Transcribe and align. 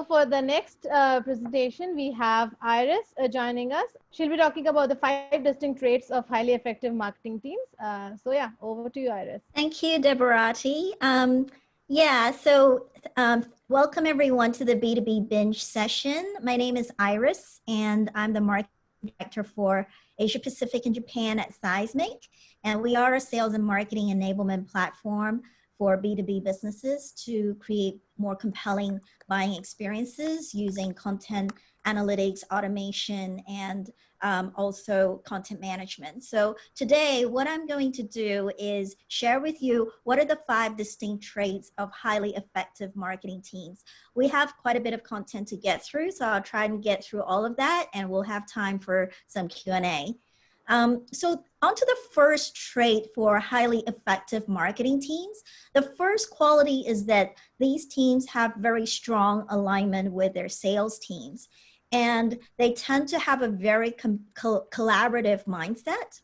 So 0.00 0.04
for 0.04 0.24
the 0.24 0.40
next 0.40 0.86
uh, 0.86 1.20
presentation, 1.20 1.94
we 1.94 2.10
have 2.12 2.54
Iris 2.62 3.12
uh, 3.22 3.28
joining 3.28 3.70
us. 3.70 3.84
She'll 4.12 4.30
be 4.30 4.38
talking 4.38 4.68
about 4.68 4.88
the 4.88 4.96
five 4.96 5.44
distinct 5.44 5.80
traits 5.80 6.10
of 6.10 6.26
highly 6.26 6.54
effective 6.54 6.94
marketing 6.94 7.38
teams. 7.38 7.68
Uh, 7.78 8.16
so 8.16 8.32
yeah, 8.32 8.48
over 8.62 8.88
to 8.88 8.98
you, 8.98 9.10
Iris. 9.10 9.42
Thank 9.54 9.82
you, 9.82 9.98
Deborati. 10.00 10.92
Um, 11.02 11.48
yeah, 11.88 12.30
so 12.30 12.86
um, 13.18 13.44
welcome 13.68 14.06
everyone 14.06 14.52
to 14.52 14.64
the 14.64 14.74
B2B 14.74 15.28
binge 15.28 15.62
session. 15.62 16.34
My 16.42 16.56
name 16.56 16.78
is 16.78 16.90
Iris 16.98 17.60
and 17.68 18.10
I'm 18.14 18.32
the 18.32 18.40
marketing 18.40 18.70
director 19.04 19.44
for 19.44 19.86
Asia 20.18 20.38
Pacific 20.38 20.86
and 20.86 20.94
Japan 20.94 21.38
at 21.38 21.52
Seismic. 21.60 22.26
And 22.64 22.80
we 22.80 22.96
are 22.96 23.16
a 23.16 23.20
sales 23.20 23.52
and 23.52 23.62
marketing 23.62 24.08
enablement 24.08 24.72
platform 24.72 25.42
for 25.80 25.96
B2B 25.96 26.44
businesses 26.44 27.10
to 27.12 27.54
create 27.54 28.02
more 28.18 28.36
compelling 28.36 29.00
buying 29.30 29.54
experiences 29.54 30.52
using 30.52 30.92
content 30.92 31.54
analytics, 31.86 32.42
automation, 32.52 33.42
and 33.48 33.88
um, 34.20 34.52
also 34.56 35.22
content 35.24 35.58
management. 35.58 36.22
So 36.22 36.54
today, 36.74 37.24
what 37.24 37.48
I'm 37.48 37.66
going 37.66 37.92
to 37.92 38.02
do 38.02 38.50
is 38.58 38.94
share 39.08 39.40
with 39.40 39.62
you 39.62 39.90
what 40.04 40.18
are 40.18 40.26
the 40.26 40.40
five 40.46 40.76
distinct 40.76 41.24
traits 41.24 41.72
of 41.78 41.90
highly 41.92 42.34
effective 42.36 42.94
marketing 42.94 43.40
teams. 43.40 43.82
We 44.14 44.28
have 44.28 44.52
quite 44.58 44.76
a 44.76 44.80
bit 44.80 44.92
of 44.92 45.02
content 45.02 45.48
to 45.48 45.56
get 45.56 45.82
through, 45.82 46.10
so 46.10 46.26
I'll 46.26 46.42
try 46.42 46.66
and 46.66 46.82
get 46.82 47.02
through 47.02 47.22
all 47.22 47.46
of 47.46 47.56
that, 47.56 47.86
and 47.94 48.10
we'll 48.10 48.20
have 48.20 48.46
time 48.46 48.78
for 48.78 49.10
some 49.28 49.48
Q&A. 49.48 50.14
Um, 50.70 51.04
so 51.12 51.44
onto 51.62 51.84
the 51.84 51.96
first 52.12 52.54
trait 52.54 53.08
for 53.14 53.38
highly 53.38 53.80
effective 53.86 54.48
marketing 54.48 55.00
teams. 55.00 55.42
The 55.74 55.82
first 55.98 56.30
quality 56.30 56.84
is 56.86 57.04
that 57.06 57.32
these 57.58 57.86
teams 57.86 58.26
have 58.28 58.54
very 58.56 58.86
strong 58.86 59.46
alignment 59.50 60.12
with 60.12 60.32
their 60.32 60.48
sales 60.48 60.98
teams. 61.00 61.48
And 61.92 62.38
they 62.56 62.72
tend 62.72 63.08
to 63.08 63.18
have 63.18 63.42
a 63.42 63.48
very 63.48 63.90
collaborative 63.90 65.44
mindset. 65.44 66.20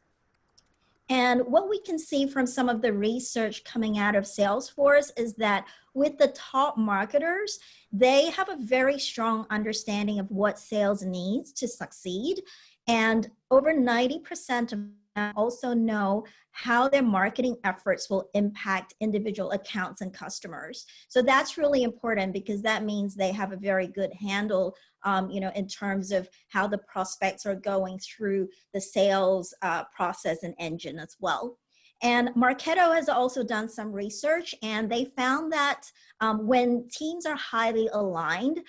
And 1.08 1.42
what 1.46 1.68
we 1.68 1.80
can 1.80 1.98
see 1.98 2.26
from 2.26 2.46
some 2.46 2.68
of 2.68 2.82
the 2.82 2.92
research 2.92 3.64
coming 3.64 3.98
out 3.98 4.16
of 4.16 4.24
Salesforce 4.24 5.10
is 5.16 5.34
that 5.34 5.66
with 5.94 6.18
the 6.18 6.28
top 6.28 6.76
marketers, 6.76 7.58
they 7.92 8.30
have 8.30 8.48
a 8.48 8.58
very 8.58 8.98
strong 8.98 9.46
understanding 9.50 10.18
of 10.18 10.30
what 10.30 10.58
sales 10.58 11.02
needs 11.02 11.52
to 11.52 11.68
succeed. 11.68 12.42
And 12.88 13.30
over 13.50 13.72
90% 13.72 14.72
of 14.72 14.78
them 15.16 15.32
also 15.36 15.72
know 15.72 16.24
how 16.52 16.88
their 16.88 17.02
marketing 17.02 17.56
efforts 17.64 18.08
will 18.08 18.28
impact 18.34 18.94
individual 19.00 19.50
accounts 19.52 20.00
and 20.00 20.12
customers. 20.12 20.86
So 21.08 21.22
that's 21.22 21.58
really 21.58 21.82
important 21.82 22.32
because 22.32 22.62
that 22.62 22.84
means 22.84 23.14
they 23.14 23.32
have 23.32 23.52
a 23.52 23.56
very 23.56 23.86
good 23.86 24.12
handle, 24.14 24.74
um, 25.04 25.30
you 25.30 25.40
know, 25.40 25.52
in 25.54 25.68
terms 25.68 26.12
of 26.12 26.28
how 26.48 26.66
the 26.66 26.78
prospects 26.78 27.46
are 27.46 27.54
going 27.54 27.98
through 27.98 28.48
the 28.72 28.80
sales 28.80 29.54
uh, 29.62 29.84
process 29.94 30.42
and 30.42 30.54
engine 30.58 30.98
as 30.98 31.16
well. 31.20 31.58
And 32.02 32.28
Marketo 32.30 32.94
has 32.94 33.08
also 33.08 33.42
done 33.42 33.68
some 33.68 33.90
research 33.90 34.54
and 34.62 34.90
they 34.90 35.06
found 35.16 35.50
that 35.52 35.90
um, 36.20 36.46
when 36.46 36.88
teams 36.90 37.24
are 37.24 37.36
highly 37.36 37.88
aligned 37.92 38.60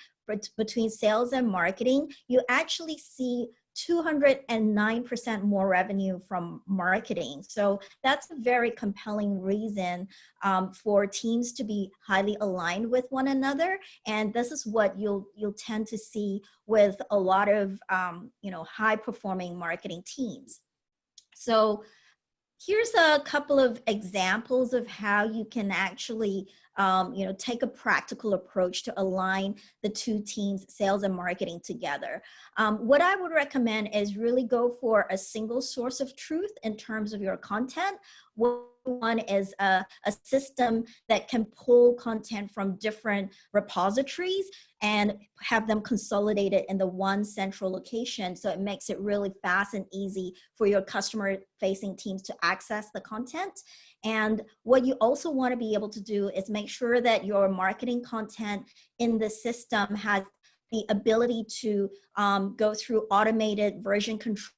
between 0.56 0.90
sales 0.90 1.32
and 1.32 1.48
marketing, 1.48 2.10
you 2.28 2.42
actually 2.48 2.98
see 2.98 3.48
209% 3.86 5.42
more 5.42 5.68
revenue 5.68 6.20
from 6.26 6.62
marketing. 6.66 7.44
So 7.46 7.80
that's 8.02 8.30
a 8.30 8.36
very 8.36 8.70
compelling 8.70 9.40
reason 9.40 10.08
um, 10.42 10.72
for 10.72 11.06
teams 11.06 11.52
to 11.52 11.64
be 11.64 11.90
highly 12.06 12.36
aligned 12.40 12.90
with 12.90 13.06
one 13.10 13.28
another. 13.28 13.78
And 14.06 14.32
this 14.32 14.50
is 14.50 14.66
what 14.66 14.98
you'll, 14.98 15.26
you'll 15.36 15.52
tend 15.52 15.86
to 15.88 15.98
see 15.98 16.40
with 16.66 17.00
a 17.10 17.18
lot 17.18 17.48
of, 17.48 17.80
um, 17.88 18.30
you 18.42 18.50
know, 18.50 18.64
high 18.64 18.96
performing 18.96 19.56
marketing 19.56 20.02
teams. 20.06 20.60
So 21.34 21.84
here's 22.64 22.92
a 22.94 23.20
couple 23.24 23.60
of 23.60 23.80
examples 23.86 24.72
of 24.72 24.86
how 24.88 25.24
you 25.24 25.44
can 25.44 25.70
actually 25.70 26.48
um, 26.78 27.12
you 27.12 27.26
know, 27.26 27.34
take 27.38 27.62
a 27.62 27.66
practical 27.66 28.34
approach 28.34 28.84
to 28.84 29.00
align 29.00 29.56
the 29.82 29.88
two 29.88 30.22
teams, 30.22 30.64
sales 30.72 31.02
and 31.02 31.14
marketing 31.14 31.60
together. 31.62 32.22
Um, 32.56 32.78
what 32.86 33.00
I 33.00 33.16
would 33.16 33.32
recommend 33.32 33.94
is 33.94 34.16
really 34.16 34.44
go 34.44 34.76
for 34.80 35.06
a 35.10 35.18
single 35.18 35.60
source 35.60 36.00
of 36.00 36.16
truth 36.16 36.52
in 36.62 36.76
terms 36.76 37.12
of 37.12 37.20
your 37.20 37.36
content. 37.36 37.98
One 38.84 39.18
is 39.18 39.52
a, 39.58 39.84
a 40.06 40.12
system 40.22 40.84
that 41.08 41.28
can 41.28 41.44
pull 41.46 41.94
content 41.94 42.50
from 42.50 42.76
different 42.76 43.32
repositories 43.52 44.46
and 44.80 45.14
have 45.42 45.66
them 45.66 45.80
consolidated 45.80 46.64
in 46.68 46.78
the 46.78 46.86
one 46.86 47.24
central 47.24 47.70
location. 47.70 48.36
So 48.36 48.50
it 48.50 48.60
makes 48.60 48.90
it 48.90 48.98
really 49.00 49.32
fast 49.42 49.74
and 49.74 49.84
easy 49.92 50.34
for 50.56 50.66
your 50.66 50.82
customer 50.82 51.36
facing 51.58 51.96
teams 51.96 52.22
to 52.22 52.34
access 52.42 52.90
the 52.94 53.00
content. 53.00 53.60
And 54.04 54.42
what 54.62 54.86
you 54.86 54.94
also 55.00 55.30
want 55.30 55.52
to 55.52 55.56
be 55.56 55.74
able 55.74 55.88
to 55.90 56.00
do 56.00 56.28
is 56.28 56.48
make 56.48 56.67
sure 56.68 57.00
that 57.00 57.24
your 57.24 57.48
marketing 57.48 58.02
content 58.02 58.62
in 58.98 59.18
the 59.18 59.30
system 59.30 59.94
has 59.94 60.22
the 60.70 60.84
ability 60.90 61.44
to 61.60 61.88
um, 62.16 62.54
go 62.56 62.74
through 62.74 63.06
automated 63.10 63.82
version 63.82 64.18
control 64.18 64.52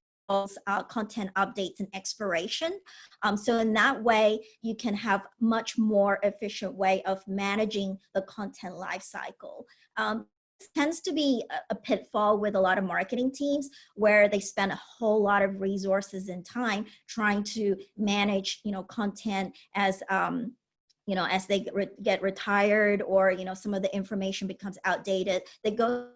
uh, 0.66 0.82
content 0.84 1.30
updates 1.34 1.80
and 1.80 1.88
expiration. 1.92 2.78
Um, 3.22 3.36
so 3.36 3.58
in 3.58 3.72
that 3.72 4.00
way, 4.00 4.40
you 4.62 4.76
can 4.76 4.94
have 4.94 5.22
much 5.40 5.76
more 5.76 6.20
efficient 6.22 6.74
way 6.74 7.02
of 7.02 7.20
managing 7.26 7.98
the 8.14 8.22
content 8.22 8.74
lifecycle. 8.74 9.64
Um, 9.96 10.26
tends 10.76 11.00
to 11.00 11.12
be 11.12 11.42
a, 11.70 11.74
pitfall 11.74 12.38
with 12.38 12.54
a 12.54 12.60
lot 12.60 12.78
of 12.78 12.84
marketing 12.84 13.32
teams 13.32 13.70
where 13.94 14.28
they 14.28 14.40
spend 14.40 14.70
a 14.70 14.80
whole 14.98 15.22
lot 15.22 15.42
of 15.42 15.60
resources 15.60 16.28
and 16.28 16.44
time 16.44 16.84
trying 17.08 17.42
to 17.42 17.74
manage, 17.96 18.60
you 18.62 18.70
know, 18.70 18.82
content 18.82 19.56
as, 19.74 20.02
um, 20.10 20.52
you 21.10 21.16
know, 21.16 21.26
as 21.26 21.44
they 21.48 21.66
re 21.74 21.88
get 22.04 22.22
retired 22.22 23.02
or, 23.02 23.32
you 23.32 23.44
know, 23.44 23.52
some 23.52 23.74
of 23.74 23.82
the 23.82 23.92
information 23.92 24.46
becomes 24.46 24.78
outdated, 24.84 25.42
they 25.64 25.72
go 25.72 26.06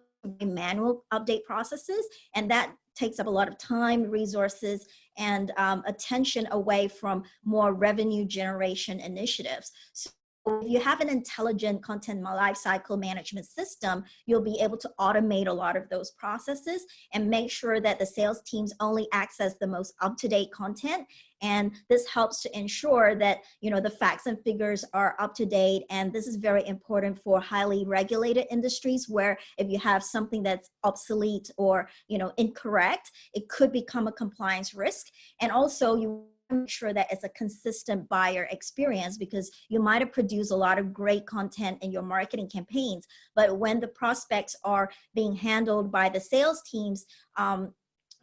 manual 0.41 1.03
update 1.13 1.43
processes 1.43 2.07
and 2.33 2.49
that 2.49 2.73
takes 2.95 3.19
up 3.19 3.27
a 3.27 3.29
lot 3.29 3.49
of 3.49 3.57
time, 3.57 4.09
resources, 4.09 4.87
and 5.17 5.51
um, 5.57 5.83
attention 5.85 6.47
away 6.51 6.87
from 6.87 7.23
more 7.43 7.73
revenue 7.73 8.23
generation 8.23 9.01
initiatives. 9.01 9.73
So 9.91 10.11
if 10.47 10.69
you 10.69 10.79
have 10.79 11.01
an 11.01 11.09
intelligent 11.09 11.81
content 11.83 12.21
lifecycle 12.23 12.99
management 12.99 13.47
system, 13.47 14.03
you'll 14.25 14.41
be 14.41 14.59
able 14.61 14.77
to 14.77 14.91
automate 14.99 15.47
a 15.47 15.53
lot 15.53 15.75
of 15.75 15.89
those 15.89 16.11
processes 16.11 16.85
and 17.13 17.29
make 17.29 17.49
sure 17.49 17.81
that 17.81 17.97
the 17.97 18.05
sales 18.05 18.41
teams 18.45 18.73
only 18.79 19.07
access 19.11 19.55
the 19.59 19.67
most 19.67 19.95
up-to-date 20.01 20.51
content. 20.51 21.07
And 21.41 21.71
this 21.89 22.07
helps 22.07 22.41
to 22.43 22.57
ensure 22.57 23.15
that 23.15 23.39
you 23.59 23.69
know 23.69 23.79
the 23.79 23.89
facts 23.89 24.25
and 24.25 24.39
figures 24.43 24.85
are 24.93 25.15
up 25.19 25.33
to 25.35 25.45
date. 25.45 25.83
And 25.89 26.13
this 26.13 26.27
is 26.27 26.37
very 26.37 26.65
important 26.67 27.19
for 27.23 27.39
highly 27.39 27.83
regulated 27.85 28.45
industries 28.49 29.09
where 29.09 29.37
if 29.57 29.69
you 29.69 29.79
have 29.79 30.03
something 30.03 30.43
that's 30.43 30.69
obsolete 30.83 31.51
or 31.57 31.89
you 32.07 32.17
know 32.17 32.31
incorrect, 32.37 33.11
it 33.33 33.49
could 33.49 33.71
become 33.71 34.07
a 34.07 34.11
compliance 34.11 34.73
risk. 34.73 35.07
And 35.41 35.51
also 35.51 35.95
you 35.95 36.25
make 36.49 36.69
sure 36.69 36.93
that 36.93 37.07
it's 37.11 37.23
a 37.23 37.29
consistent 37.29 38.07
buyer 38.09 38.47
experience 38.51 39.17
because 39.17 39.51
you 39.69 39.79
might 39.79 40.01
have 40.01 40.11
produced 40.11 40.51
a 40.51 40.55
lot 40.55 40.77
of 40.77 40.93
great 40.93 41.25
content 41.25 41.77
in 41.81 41.91
your 41.91 42.03
marketing 42.03 42.49
campaigns, 42.49 43.07
but 43.35 43.57
when 43.57 43.79
the 43.79 43.87
prospects 43.87 44.55
are 44.63 44.89
being 45.13 45.35
handled 45.35 45.91
by 45.91 46.09
the 46.09 46.19
sales 46.19 46.61
teams, 46.69 47.05
um, 47.37 47.73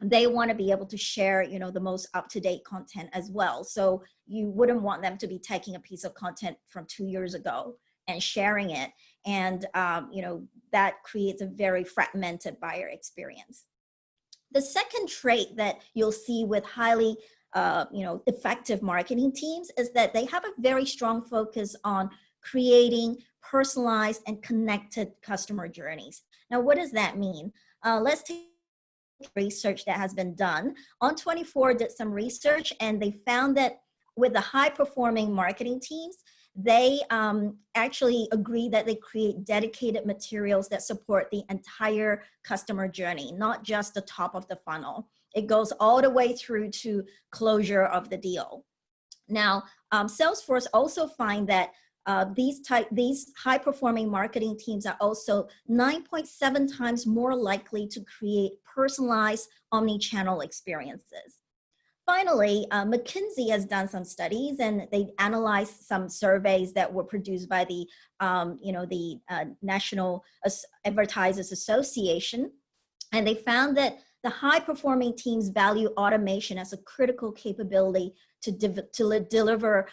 they 0.01 0.27
want 0.27 0.51
to 0.51 0.57
be 0.57 0.73
able 0.73 0.87
to 0.87 0.97
share 0.97 1.43
you 1.43 1.59
know 1.59 1.71
the 1.71 1.81
most 1.81 2.09
up-to-date 2.15 2.65
content 2.65 3.09
as 3.13 3.31
well. 3.31 3.63
So 3.65 4.03
you 4.27 4.49
wouldn't 4.49 4.83
want 4.83 5.03
them 5.03 5.17
to 5.19 5.27
be 5.27 5.39
taking 5.39 5.77
a 5.77 5.81
piece 5.81 6.05
of 6.05 6.15
content 6.15 6.57
from 6.69 6.87
two 6.89 7.07
years 7.07 7.35
ago 7.35 7.77
and 8.09 8.21
sharing 8.21 8.71
it. 8.71 8.91
And 9.27 9.67
um, 9.75 10.11
you 10.13 10.23
know 10.23 10.45
that 10.73 11.03
creates 11.05 11.43
a 11.43 11.47
very 11.47 11.85
fragmented 11.85 12.59
buyer 12.61 12.89
experience. 12.89 13.67
The 14.51 14.63
second 14.63 15.09
trait 15.09 15.57
that 15.57 15.77
you'll 15.95 16.13
see 16.13 16.45
with 16.45 16.65
highly 16.65 17.17
uh, 17.55 17.85
you 17.93 18.03
know, 18.03 18.23
effective 18.27 18.83
marketing 18.83 19.33
teams 19.33 19.71
is 19.77 19.93
that 19.93 20.13
they 20.13 20.25
have 20.27 20.45
a 20.45 20.61
very 20.61 20.87
strong 20.87 21.23
focus 21.23 21.77
on 21.85 22.11
creating 22.43 23.17
personalized 23.43 24.23
and 24.27 24.43
connected 24.43 25.13
customer 25.23 25.69
journeys. 25.69 26.23
Now, 26.51 26.61
what 26.61 26.77
does 26.77 26.93
that 26.93 27.19
mean? 27.19 27.53
Uh, 27.85 28.01
let's 28.01 28.23
take 28.23 28.47
research 29.37 29.85
that 29.85 29.97
has 29.97 30.15
been 30.15 30.35
done. 30.35 30.75
On24 31.03 31.79
did 31.79 31.93
some 31.93 32.13
research 32.13 32.73
and 32.81 33.01
they 33.01 33.21
found 33.27 33.57
that 33.57 33.81
with 34.17 34.33
the 34.33 34.41
high 34.41 34.69
performing 34.69 35.35
marketing 35.35 35.81
teams, 35.81 36.17
they 36.55 37.01
um, 37.11 37.57
actually 37.75 38.29
agree 38.33 38.69
that 38.69 38.85
they 38.85 38.97
create 38.97 39.45
dedicated 39.45 40.05
materials 40.05 40.69
that 40.69 40.83
support 40.83 41.29
the 41.31 41.43
entire 41.49 42.25
customer 42.45 42.89
journey, 42.89 43.33
not 43.33 43.65
just 43.65 43.95
the 43.95 44.03
top 44.03 44.35
of 44.35 44.47
the 44.49 44.57
funnel. 44.57 45.09
It 45.35 45.47
goes 45.47 45.73
all 45.81 46.03
the 46.03 46.11
way 46.11 46.35
through 46.35 46.71
to 46.71 47.05
closure 47.31 47.85
of 47.85 48.11
the 48.11 48.17
deal. 48.17 48.65
Now, 49.29 49.65
um, 49.93 50.07
Salesforce 50.07 50.67
also 50.73 51.07
find 51.07 51.49
that 51.49 51.71
uh, 52.07 52.27
these 52.35 52.61
type 52.63 52.89
these 52.91 53.33
high 53.37 53.59
performing 53.59 54.11
marketing 54.11 54.59
teams 54.59 54.87
are 54.87 54.97
also 55.01 55.47
9.7 55.71 56.77
times 56.77 57.07
more 57.07 57.35
likely 57.35 57.87
to 57.87 58.05
create 58.19 58.53
personalized 58.65 59.49
omni-channel 59.71 60.41
experiences. 60.41 61.39
Finally, 62.05 62.67
uh, 62.73 62.85
McKinsey 62.85 63.49
has 63.51 63.65
done 63.65 63.87
some 63.87 64.05
studies 64.05 64.59
and 64.59 64.89
they 64.91 65.13
analyzed 65.21 65.87
some 65.87 66.09
surveys 66.09 66.73
that 66.73 66.93
were 66.93 67.05
produced 67.05 67.49
by 67.49 67.65
the, 67.65 67.87
um, 68.19 68.59
you 68.61 68.73
know, 68.73 68.85
the 68.87 69.21
uh, 69.31 69.45
National 69.63 70.25
Advertisers 70.85 71.53
Association. 71.53 72.51
And 73.13 73.25
they 73.25 73.35
found 73.35 73.77
that 73.77 73.99
the 74.23 74.31
high 74.31 74.61
performing 74.61 75.17
teams 75.17 75.49
value 75.49 75.89
automation 75.97 76.59
as 76.59 76.73
a 76.73 76.79
critical 76.79 77.33
capability 77.33 78.15
to, 78.43 78.53
to 78.93 79.21
deliver 79.29 79.89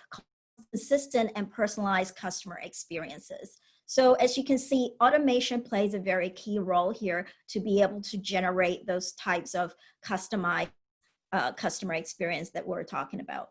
consistent 0.72 1.32
and 1.36 1.52
personalized 1.52 2.16
customer 2.16 2.60
experiences. 2.64 3.58
So 3.86 4.14
as 4.16 4.38
you 4.38 4.44
can 4.44 4.60
see, 4.60 4.94
automation 5.02 5.62
plays 5.62 5.96
a 5.96 6.00
very 6.00 6.30
key 6.30 6.60
role 6.60 6.92
here 6.92 7.28
to 7.50 7.60
be 7.60 7.82
able 7.82 8.02
to 8.04 8.18
generate 8.20 8.86
those 8.86 9.14
types 9.14 9.56
of 9.56 9.74
customized 10.06 10.70
uh, 11.32 11.54
customer 11.54 11.96
experience 11.96 12.52
that 12.52 12.68
we're 12.68 12.84
talking 12.84 13.20
about. 13.20 13.50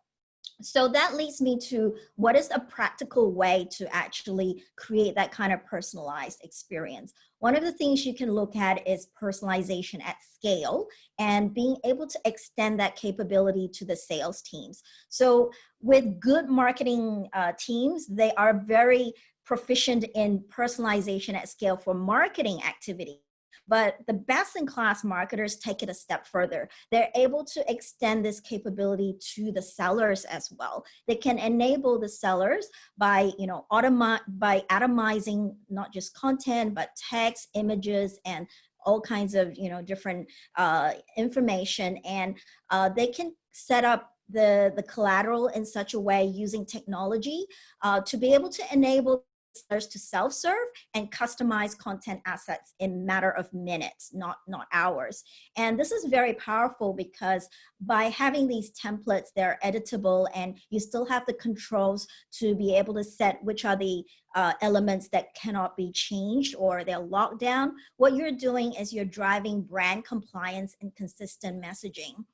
So 0.60 0.88
that 0.88 1.14
leads 1.14 1.40
me 1.40 1.56
to 1.68 1.94
what 2.16 2.34
is 2.34 2.50
a 2.52 2.58
practical 2.58 3.32
way 3.32 3.68
to 3.72 3.94
actually 3.94 4.64
create 4.76 5.14
that 5.14 5.30
kind 5.30 5.52
of 5.52 5.64
personalized 5.64 6.40
experience? 6.42 7.12
One 7.38 7.54
of 7.54 7.62
the 7.62 7.72
things 7.72 8.04
you 8.04 8.14
can 8.14 8.32
look 8.32 8.56
at 8.56 8.86
is 8.86 9.08
personalization 9.20 10.02
at 10.04 10.16
scale 10.20 10.88
and 11.20 11.54
being 11.54 11.76
able 11.84 12.08
to 12.08 12.18
extend 12.24 12.80
that 12.80 12.96
capability 12.96 13.68
to 13.74 13.84
the 13.84 13.94
sales 13.94 14.42
teams. 14.42 14.82
So 15.08 15.52
with 15.80 16.18
good 16.18 16.48
marketing 16.48 17.28
uh, 17.32 17.52
teams, 17.56 18.08
they 18.08 18.32
are 18.32 18.60
very 18.66 19.12
proficient 19.44 20.04
in 20.16 20.40
personalization 20.48 21.34
at 21.34 21.48
scale 21.48 21.76
for 21.76 21.94
marketing 21.94 22.62
activity 22.64 23.20
but 23.68 23.98
the 24.06 24.14
best 24.14 24.56
in 24.56 24.66
class 24.66 25.04
marketers 25.04 25.56
take 25.56 25.82
it 25.82 25.88
a 25.88 25.94
step 25.94 26.26
further. 26.26 26.68
They're 26.90 27.10
able 27.14 27.44
to 27.44 27.70
extend 27.70 28.24
this 28.24 28.40
capability 28.40 29.16
to 29.34 29.52
the 29.52 29.62
sellers 29.62 30.24
as 30.24 30.50
well. 30.58 30.84
They 31.06 31.16
can 31.16 31.38
enable 31.38 31.98
the 31.98 32.08
sellers 32.08 32.66
by, 32.96 33.30
you 33.38 33.46
know, 33.46 33.66
automi 33.70 34.20
by 34.26 34.64
atomizing 34.70 35.54
not 35.68 35.92
just 35.92 36.14
content, 36.14 36.74
but 36.74 36.90
text, 37.10 37.48
images, 37.54 38.18
and 38.24 38.46
all 38.84 39.00
kinds 39.00 39.34
of, 39.34 39.56
you 39.56 39.68
know, 39.68 39.82
different 39.82 40.28
uh, 40.56 40.92
information. 41.16 41.98
And 42.04 42.38
uh, 42.70 42.88
they 42.88 43.08
can 43.08 43.34
set 43.52 43.84
up 43.84 44.12
the, 44.30 44.72
the 44.76 44.82
collateral 44.82 45.48
in 45.48 45.64
such 45.64 45.94
a 45.94 46.00
way 46.00 46.24
using 46.24 46.64
technology 46.64 47.46
uh, 47.82 48.00
to 48.02 48.16
be 48.16 48.32
able 48.34 48.50
to 48.50 48.62
enable 48.72 49.24
to 49.68 49.98
self-serve 49.98 50.68
and 50.94 51.10
customize 51.10 51.76
content 51.76 52.20
assets 52.26 52.74
in 52.78 53.04
matter 53.06 53.30
of 53.30 53.52
minutes, 53.52 54.10
not, 54.14 54.38
not 54.46 54.66
hours. 54.72 55.24
And 55.56 55.78
this 55.78 55.92
is 55.92 56.10
very 56.10 56.34
powerful 56.34 56.92
because 56.92 57.48
by 57.80 58.04
having 58.04 58.46
these 58.46 58.72
templates, 58.72 59.28
they're 59.34 59.58
editable 59.64 60.26
and 60.34 60.58
you 60.70 60.80
still 60.80 61.06
have 61.06 61.24
the 61.26 61.34
controls 61.34 62.06
to 62.32 62.54
be 62.54 62.76
able 62.76 62.94
to 62.94 63.04
set 63.04 63.42
which 63.42 63.64
are 63.64 63.76
the 63.76 64.04
uh, 64.34 64.52
elements 64.60 65.08
that 65.08 65.34
cannot 65.34 65.76
be 65.76 65.90
changed 65.92 66.54
or 66.56 66.84
they're 66.84 66.98
locked 66.98 67.40
down. 67.40 67.72
What 67.96 68.14
you're 68.14 68.32
doing 68.32 68.74
is 68.74 68.92
you're 68.92 69.04
driving 69.04 69.62
brand 69.62 70.04
compliance 70.04 70.76
and 70.80 70.94
consistent 70.94 71.62
messaging 71.62 72.24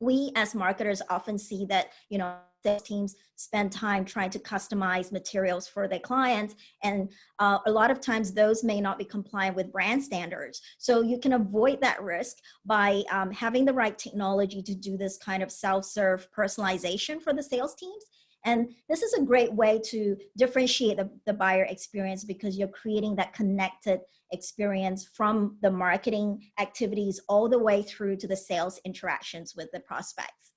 we 0.00 0.32
as 0.36 0.54
marketers 0.54 1.02
often 1.10 1.38
see 1.38 1.64
that, 1.66 1.90
you 2.08 2.18
know, 2.18 2.36
sales 2.64 2.82
teams 2.82 3.16
spend 3.36 3.70
time 3.70 4.04
trying 4.04 4.30
to 4.30 4.38
customize 4.38 5.12
materials 5.12 5.68
for 5.68 5.86
their 5.86 6.00
clients. 6.00 6.56
And 6.82 7.10
uh, 7.38 7.58
a 7.66 7.70
lot 7.70 7.90
of 7.90 8.00
times 8.00 8.32
those 8.32 8.64
may 8.64 8.80
not 8.80 8.98
be 8.98 9.04
compliant 9.04 9.56
with 9.56 9.72
brand 9.72 10.02
standards. 10.02 10.60
So 10.78 11.02
you 11.02 11.18
can 11.18 11.34
avoid 11.34 11.80
that 11.80 12.02
risk 12.02 12.36
by 12.64 13.02
um, 13.12 13.30
having 13.30 13.64
the 13.64 13.72
right 13.72 13.96
technology 13.96 14.62
to 14.62 14.74
do 14.74 14.96
this 14.96 15.18
kind 15.18 15.42
of 15.42 15.52
self-serve 15.52 16.28
personalization 16.36 17.22
for 17.22 17.32
the 17.32 17.42
sales 17.42 17.74
teams. 17.76 18.04
And 18.44 18.72
this 18.88 19.02
is 19.02 19.14
a 19.14 19.22
great 19.22 19.52
way 19.52 19.80
to 19.86 20.16
differentiate 20.36 20.96
the, 20.96 21.10
the 21.26 21.34
buyer 21.34 21.64
experience 21.64 22.24
because 22.24 22.56
you're 22.56 22.68
creating 22.68 23.16
that 23.16 23.34
connected 23.34 24.00
experience 24.32 25.08
from 25.12 25.56
the 25.62 25.70
marketing 25.70 26.50
activities 26.60 27.20
all 27.28 27.48
the 27.48 27.58
way 27.58 27.82
through 27.82 28.16
to 28.16 28.28
the 28.28 28.36
sales 28.36 28.80
interactions 28.84 29.54
with 29.56 29.68
the 29.72 29.80
prospects. 29.80 30.47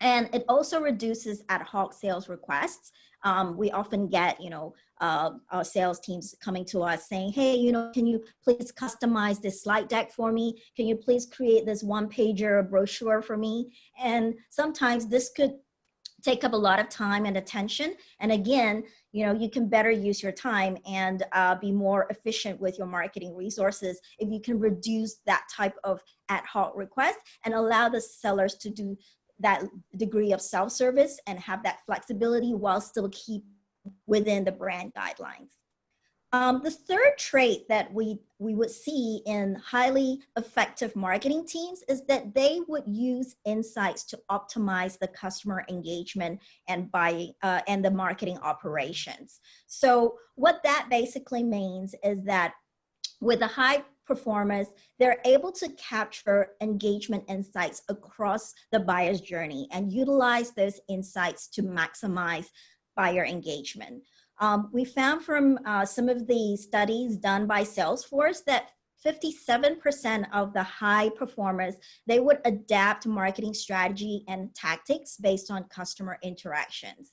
And 0.00 0.28
it 0.32 0.44
also 0.48 0.80
reduces 0.80 1.42
ad 1.48 1.62
hoc 1.62 1.92
sales 1.92 2.28
requests. 2.28 2.92
Um, 3.22 3.56
we 3.56 3.70
often 3.70 4.08
get, 4.08 4.40
you 4.40 4.48
know, 4.48 4.74
uh, 5.00 5.30
our 5.50 5.64
sales 5.64 6.00
teams 6.00 6.34
coming 6.42 6.64
to 6.66 6.82
us 6.82 7.08
saying, 7.08 7.32
hey, 7.32 7.54
you 7.54 7.72
know, 7.72 7.90
can 7.92 8.06
you 8.06 8.22
please 8.42 8.72
customize 8.72 9.40
this 9.40 9.62
slide 9.62 9.88
deck 9.88 10.10
for 10.12 10.32
me? 10.32 10.62
Can 10.76 10.86
you 10.86 10.96
please 10.96 11.26
create 11.26 11.66
this 11.66 11.82
one 11.82 12.08
pager 12.08 12.68
brochure 12.68 13.22
for 13.22 13.36
me? 13.36 13.72
And 14.02 14.34
sometimes 14.50 15.06
this 15.06 15.30
could 15.34 15.52
take 16.22 16.44
up 16.44 16.52
a 16.52 16.56
lot 16.56 16.78
of 16.78 16.88
time 16.88 17.24
and 17.24 17.36
attention. 17.36 17.94
And 18.20 18.32
again, 18.32 18.84
you 19.12 19.24
know, 19.24 19.32
you 19.32 19.50
can 19.50 19.68
better 19.68 19.90
use 19.90 20.22
your 20.22 20.32
time 20.32 20.76
and 20.86 21.24
uh, 21.32 21.56
be 21.56 21.72
more 21.72 22.06
efficient 22.10 22.60
with 22.60 22.78
your 22.78 22.86
marketing 22.86 23.34
resources 23.34 24.00
if 24.18 24.30
you 24.30 24.40
can 24.40 24.58
reduce 24.58 25.16
that 25.26 25.44
type 25.54 25.74
of 25.82 26.00
ad 26.28 26.44
hoc 26.44 26.72
request 26.76 27.18
and 27.44 27.54
allow 27.54 27.88
the 27.88 28.00
sellers 28.00 28.54
to 28.56 28.70
do 28.70 28.96
that 29.40 29.64
degree 29.96 30.32
of 30.32 30.40
self-service 30.40 31.18
and 31.26 31.38
have 31.38 31.62
that 31.62 31.80
flexibility 31.86 32.54
while 32.54 32.80
still 32.80 33.08
keep 33.10 33.44
within 34.06 34.44
the 34.44 34.52
brand 34.52 34.92
guidelines. 34.94 35.50
Um, 36.32 36.60
the 36.62 36.70
third 36.70 37.18
trait 37.18 37.68
that 37.68 37.92
we, 37.92 38.20
we 38.38 38.54
would 38.54 38.70
see 38.70 39.20
in 39.26 39.56
highly 39.56 40.20
effective 40.36 40.94
marketing 40.94 41.44
teams 41.44 41.82
is 41.88 42.04
that 42.06 42.34
they 42.34 42.60
would 42.68 42.84
use 42.86 43.34
insights 43.44 44.04
to 44.04 44.20
optimize 44.30 44.96
the 44.96 45.08
customer 45.08 45.64
engagement 45.68 46.40
and 46.68 46.90
by 46.92 47.30
uh, 47.42 47.62
and 47.66 47.84
the 47.84 47.90
marketing 47.90 48.38
operations. 48.42 49.40
So 49.66 50.18
what 50.36 50.62
that 50.62 50.86
basically 50.88 51.42
means 51.42 51.96
is 52.04 52.22
that 52.26 52.54
with 53.20 53.42
a 53.42 53.48
high 53.48 53.82
performers, 54.10 54.66
they're 54.98 55.20
able 55.24 55.52
to 55.52 55.68
capture 55.74 56.48
engagement 56.60 57.22
insights 57.28 57.82
across 57.88 58.52
the 58.72 58.80
buyer's 58.80 59.20
journey 59.20 59.68
and 59.70 59.92
utilize 59.92 60.50
those 60.50 60.80
insights 60.88 61.46
to 61.46 61.62
maximize 61.62 62.46
buyer 62.96 63.24
engagement. 63.24 64.02
Um, 64.40 64.68
we 64.72 64.84
found 64.84 65.22
from 65.22 65.60
uh, 65.64 65.84
some 65.84 66.08
of 66.08 66.26
the 66.26 66.56
studies 66.56 67.18
done 67.18 67.46
by 67.46 67.62
Salesforce 67.62 68.42
that 68.46 68.70
57% 69.06 70.26
of 70.32 70.52
the 70.52 70.62
high 70.62 71.08
performers, 71.10 71.74
they 72.08 72.18
would 72.18 72.40
adapt 72.44 73.06
marketing 73.06 73.54
strategy 73.54 74.24
and 74.26 74.52
tactics 74.56 75.16
based 75.16 75.52
on 75.52 75.64
customer 75.64 76.18
interactions. 76.22 77.12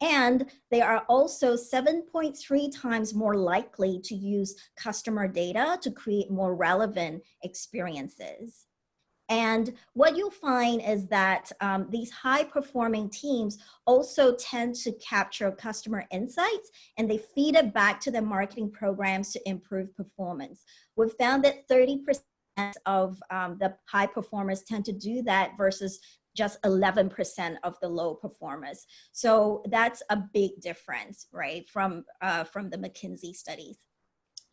And 0.00 0.50
they 0.70 0.82
are 0.82 1.04
also 1.08 1.56
7.3 1.56 2.80
times 2.80 3.14
more 3.14 3.36
likely 3.36 4.00
to 4.04 4.14
use 4.14 4.54
customer 4.76 5.26
data 5.26 5.78
to 5.82 5.90
create 5.90 6.30
more 6.30 6.54
relevant 6.54 7.22
experiences. 7.42 8.66
And 9.28 9.72
what 9.94 10.16
you'll 10.16 10.30
find 10.30 10.80
is 10.82 11.06
that 11.08 11.50
um, 11.60 11.88
these 11.90 12.10
high 12.12 12.44
performing 12.44 13.10
teams 13.10 13.58
also 13.84 14.36
tend 14.36 14.76
to 14.76 14.92
capture 14.92 15.50
customer 15.50 16.04
insights 16.12 16.70
and 16.96 17.10
they 17.10 17.18
feed 17.18 17.56
it 17.56 17.74
back 17.74 17.98
to 18.00 18.10
their 18.10 18.22
marketing 18.22 18.70
programs 18.70 19.32
to 19.32 19.48
improve 19.48 19.94
performance. 19.96 20.62
We've 20.96 21.12
found 21.12 21.44
that 21.44 21.68
30% 21.68 22.22
of 22.86 23.20
um, 23.30 23.58
the 23.58 23.74
high 23.86 24.06
performers 24.06 24.62
tend 24.62 24.84
to 24.86 24.92
do 24.92 25.22
that 25.22 25.56
versus 25.58 25.98
just 26.36 26.60
11% 26.62 27.56
of 27.62 27.76
the 27.80 27.88
low 27.88 28.14
performers. 28.14 28.86
So 29.12 29.62
that's 29.70 30.02
a 30.10 30.18
big 30.32 30.60
difference, 30.60 31.26
right, 31.32 31.68
from, 31.68 32.04
uh, 32.20 32.44
from 32.44 32.70
the 32.70 32.78
McKinsey 32.78 33.34
studies. 33.34 33.78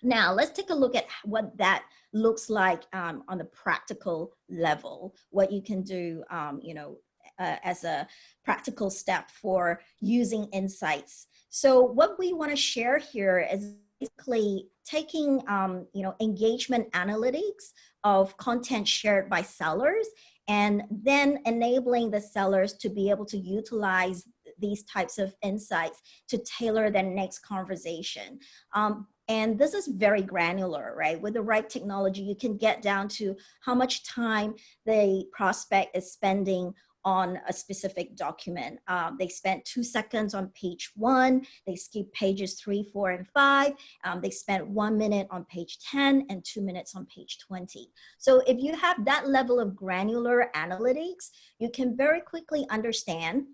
Now, 0.01 0.33
let's 0.33 0.51
take 0.51 0.69
a 0.69 0.75
look 0.75 0.95
at 0.95 1.05
what 1.23 1.57
that 1.57 1.85
looks 2.11 2.49
like 2.49 2.83
um, 2.93 3.23
on 3.29 3.37
the 3.37 3.45
practical 3.45 4.33
level, 4.49 5.15
what 5.29 5.51
you 5.51 5.61
can 5.61 5.81
do, 5.81 6.23
um, 6.29 6.59
you 6.61 6.73
know, 6.73 6.97
uh, 7.39 7.55
as 7.63 7.83
a 7.83 8.07
practical 8.43 8.89
step 8.89 9.31
for 9.31 9.79
using 10.01 10.47
insights. 10.51 11.27
So 11.49 11.81
what 11.81 12.19
we 12.19 12.33
want 12.33 12.51
to 12.51 12.57
share 12.57 12.97
here 12.97 13.47
is 13.51 13.75
basically 13.99 14.67
taking, 14.85 15.41
um, 15.47 15.87
you 15.93 16.03
know, 16.03 16.15
engagement 16.19 16.91
analytics 16.91 17.71
of 18.03 18.35
content 18.37 18.87
shared 18.87 19.29
by 19.29 19.41
sellers 19.41 20.07
and 20.47 20.83
then 20.89 21.39
enabling 21.45 22.11
the 22.11 22.21
sellers 22.21 22.73
to 22.73 22.89
be 22.89 23.09
able 23.09 23.25
to 23.25 23.37
utilize 23.37 24.25
these 24.59 24.83
types 24.83 25.17
of 25.17 25.33
insights 25.41 26.01
to 26.29 26.37
tailor 26.39 26.91
their 26.91 27.03
next 27.03 27.39
conversation. 27.39 28.39
Um, 28.73 29.07
and 29.29 29.57
this 29.57 29.73
is 29.73 29.87
very 29.87 30.21
granular, 30.21 30.93
right? 30.97 31.21
With 31.21 31.33
the 31.33 31.41
right 31.41 31.69
technology, 31.69 32.21
you 32.21 32.35
can 32.35 32.57
get 32.57 32.81
down 32.81 33.07
to 33.09 33.35
how 33.61 33.73
much 33.73 34.05
time 34.05 34.55
the 34.85 35.25
prospect 35.31 35.95
is 35.95 36.11
spending 36.11 36.73
on 37.05 37.39
a 37.47 37.53
specific 37.53 38.15
document. 38.15 38.79
Um, 38.87 39.17
they 39.19 39.27
spent 39.27 39.65
two 39.65 39.83
seconds 39.83 40.33
on 40.33 40.49
page 40.49 40.91
one, 40.95 41.45
they 41.67 41.75
skip 41.75 42.11
pages 42.13 42.55
three, 42.55 42.89
four, 42.93 43.11
and 43.11 43.27
five. 43.27 43.73
Um, 44.03 44.21
they 44.21 44.29
spent 44.29 44.67
one 44.67 44.97
minute 44.97 45.27
on 45.31 45.45
page 45.45 45.79
10 45.91 46.27
and 46.29 46.43
two 46.43 46.61
minutes 46.61 46.95
on 46.95 47.05
page 47.05 47.39
20. 47.39 47.89
So 48.17 48.41
if 48.47 48.57
you 48.59 48.75
have 48.75 49.05
that 49.05 49.27
level 49.27 49.59
of 49.59 49.75
granular 49.75 50.49
analytics, 50.55 51.29
you 51.59 51.69
can 51.69 51.95
very 51.95 52.21
quickly 52.21 52.65
understand 52.69 53.45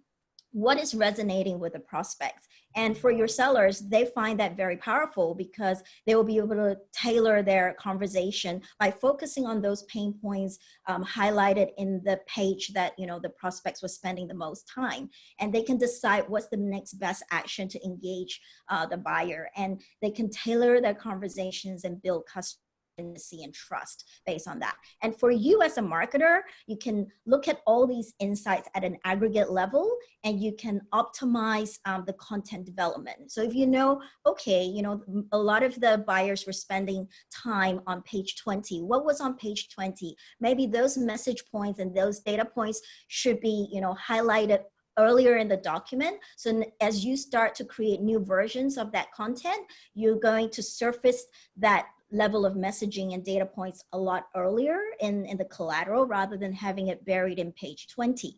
what 0.51 0.79
is 0.79 0.95
resonating 0.95 1.59
with 1.59 1.73
the 1.73 1.79
prospects. 1.79 2.47
And 2.75 2.97
for 2.97 3.11
your 3.11 3.27
sellers, 3.27 3.79
they 3.79 4.05
find 4.05 4.39
that 4.39 4.55
very 4.55 4.77
powerful 4.77 5.33
because 5.33 5.81
they 6.05 6.15
will 6.15 6.23
be 6.23 6.37
able 6.37 6.55
to 6.55 6.77
tailor 6.93 7.41
their 7.41 7.75
conversation 7.79 8.61
by 8.79 8.91
focusing 8.91 9.47
on 9.47 9.61
those 9.61 9.83
pain 9.83 10.13
points 10.21 10.59
um, 10.87 11.03
highlighted 11.03 11.69
in 11.77 12.01
the 12.03 12.19
page 12.27 12.69
that 12.73 12.93
you 12.97 13.07
know 13.07 13.19
the 13.19 13.29
prospects 13.29 13.81
were 13.81 13.87
spending 13.87 14.27
the 14.27 14.33
most 14.33 14.69
time. 14.73 15.09
And 15.39 15.53
they 15.53 15.63
can 15.63 15.77
decide 15.77 16.25
what's 16.27 16.47
the 16.47 16.57
next 16.57 16.93
best 16.93 17.23
action 17.31 17.67
to 17.69 17.83
engage 17.83 18.39
uh, 18.69 18.85
the 18.85 18.97
buyer. 18.97 19.49
And 19.55 19.81
they 20.01 20.11
can 20.11 20.29
tailor 20.29 20.79
their 20.79 20.95
conversations 20.95 21.85
and 21.85 22.01
build 22.01 22.25
custom 22.27 22.61
and 22.99 23.53
trust 23.53 24.05
based 24.25 24.47
on 24.47 24.59
that. 24.59 24.75
And 25.01 25.17
for 25.17 25.31
you 25.31 25.61
as 25.61 25.77
a 25.77 25.81
marketer, 25.81 26.41
you 26.67 26.77
can 26.77 27.07
look 27.25 27.47
at 27.47 27.61
all 27.65 27.87
these 27.87 28.13
insights 28.19 28.69
at 28.75 28.83
an 28.83 28.97
aggregate 29.05 29.51
level 29.51 29.89
and 30.23 30.41
you 30.41 30.53
can 30.53 30.81
optimize 30.93 31.79
um, 31.85 32.03
the 32.05 32.13
content 32.13 32.65
development. 32.65 33.31
So 33.31 33.41
if 33.41 33.53
you 33.53 33.67
know, 33.67 34.01
okay, 34.25 34.63
you 34.63 34.81
know, 34.81 35.01
a 35.31 35.37
lot 35.37 35.63
of 35.63 35.79
the 35.79 36.03
buyers 36.05 36.45
were 36.45 36.53
spending 36.53 37.07
time 37.33 37.81
on 37.87 38.01
page 38.03 38.35
20. 38.37 38.83
What 38.83 39.05
was 39.05 39.21
on 39.21 39.35
page 39.35 39.69
20? 39.69 40.15
Maybe 40.39 40.65
those 40.65 40.97
message 40.97 41.43
points 41.51 41.79
and 41.79 41.95
those 41.95 42.19
data 42.19 42.45
points 42.45 42.81
should 43.07 43.39
be, 43.39 43.67
you 43.71 43.81
know, 43.81 43.95
highlighted 43.95 44.63
earlier 44.99 45.37
in 45.37 45.47
the 45.47 45.57
document. 45.57 46.17
So 46.35 46.63
as 46.81 47.05
you 47.05 47.15
start 47.15 47.55
to 47.55 47.65
create 47.65 48.01
new 48.01 48.19
versions 48.19 48.77
of 48.77 48.91
that 48.91 49.11
content, 49.13 49.59
you're 49.95 50.19
going 50.19 50.49
to 50.51 50.61
surface 50.61 51.25
that 51.57 51.87
level 52.11 52.45
of 52.45 52.55
messaging 52.55 53.13
and 53.13 53.23
data 53.23 53.45
points 53.45 53.83
a 53.93 53.97
lot 53.97 54.27
earlier 54.35 54.79
in, 54.99 55.25
in 55.25 55.37
the 55.37 55.45
collateral 55.45 56.05
rather 56.05 56.37
than 56.37 56.51
having 56.51 56.87
it 56.87 57.05
buried 57.05 57.39
in 57.39 57.51
page 57.53 57.87
20. 57.87 58.35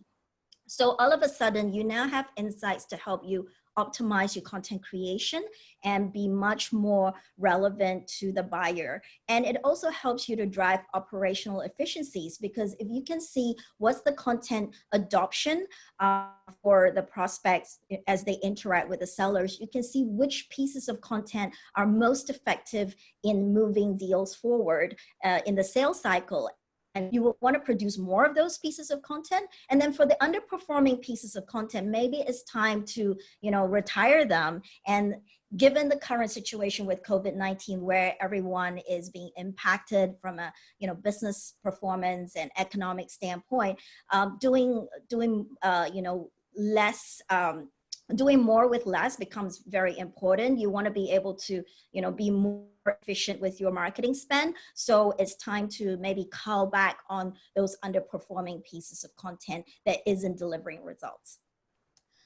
So 0.68 0.96
all 1.00 1.12
of 1.12 1.22
a 1.22 1.30
sudden, 1.30 1.74
you 1.74 1.84
now 1.84 2.08
have 2.08 2.30
insights 2.38 2.86
to 2.86 2.98
help 2.98 3.24
you 3.26 3.48
optimize 3.78 4.36
your 4.36 4.44
content 4.44 4.84
creation 4.84 5.44
and 5.84 6.14
be 6.14 6.28
much 6.28 6.74
more 6.74 7.14
relevant 7.38 8.08
to 8.08 8.32
the 8.32 8.44
buyer. 8.44 9.02
And 9.28 9.46
it 9.46 9.58
also 9.64 9.90
helps 9.90 10.28
you 10.28 10.36
to 10.38 10.46
drive 10.46 10.82
operational 10.94 11.62
efficiencies 11.62 12.38
because 12.38 12.76
if 12.80 12.88
you 12.90 13.04
can 13.04 13.22
see 13.22 13.56
what's 13.78 14.02
the 14.02 14.14
content 14.14 14.76
adoption 14.92 15.66
uh, 16.00 16.28
for 16.62 16.92
the 16.92 17.04
prospects 17.04 17.80
as 18.08 18.24
they 18.24 18.38
interact 18.44 18.90
with 18.90 19.00
the 19.00 19.08
sellers, 19.08 19.60
you 19.60 19.68
can 19.68 19.84
see 19.84 20.04
which 20.06 20.50
pieces 20.50 20.90
of 20.90 21.02
content 21.02 21.54
are 21.76 21.88
most 21.88 22.30
effective 22.30 22.96
in 23.24 23.54
moving 23.54 23.98
deals 23.98 24.36
forward 24.36 24.96
uh, 25.24 25.40
in 25.46 25.56
the 25.56 25.64
sales 25.64 26.02
cycle 26.02 26.50
and 26.96 27.14
you 27.14 27.22
will 27.22 27.38
want 27.42 27.54
to 27.54 27.60
produce 27.60 27.98
more 27.98 28.26
of 28.26 28.36
those 28.36 28.58
pieces 28.58 28.92
of 28.92 29.02
content 29.02 29.48
and 29.70 29.80
then 29.80 29.94
for 29.94 30.06
the 30.06 30.18
underperforming 30.22 31.02
pieces 31.02 31.36
of 31.36 31.46
content 31.48 31.88
maybe 31.88 32.18
it's 32.18 32.44
time 32.44 32.84
to 32.84 33.16
you 33.42 33.52
know 33.52 33.66
retire 33.66 34.26
them 34.26 34.62
and 34.88 35.16
given 35.58 35.90
the 35.90 35.98
current 35.98 36.32
situation 36.32 36.86
with 36.86 37.04
covid-19 37.04 37.80
where 37.80 38.16
everyone 38.22 38.80
is 38.90 39.10
being 39.10 39.30
impacted 39.38 40.16
from 40.22 40.40
a 40.40 40.52
you 40.80 40.88
know 40.88 40.96
business 40.96 41.56
performance 41.64 42.36
and 42.36 42.52
economic 42.58 43.10
standpoint 43.10 43.78
um, 44.12 44.38
doing 44.40 44.88
doing 45.10 45.46
uh, 45.64 45.90
you 45.94 46.02
know 46.02 46.30
less 46.56 47.22
um, 47.30 47.70
doing 48.16 48.42
more 48.42 48.68
with 48.70 48.86
less 48.86 49.16
becomes 49.16 49.62
very 49.68 49.98
important. 49.98 50.60
You 50.60 50.70
want 50.70 50.86
to 50.86 50.92
be 50.92 51.12
able 51.12 51.36
to, 51.36 51.64
you 51.92 52.02
know, 52.02 52.12
be 52.12 52.30
more 52.30 52.66
efficient 52.86 53.40
with 53.42 53.60
your 53.60 53.72
marketing 53.72 54.14
spend. 54.14 54.56
So 54.74 55.14
it's 55.20 55.36
time 55.36 55.68
to 55.70 55.98
maybe 55.98 56.26
call 56.26 56.68
back 56.68 57.00
on 57.10 57.34
those 57.56 57.78
underperforming 57.84 58.64
pieces 58.64 59.04
of 59.04 59.16
content 59.16 59.66
that 59.86 60.00
isn't 60.06 60.38
delivering 60.38 60.84
results. 60.84 61.40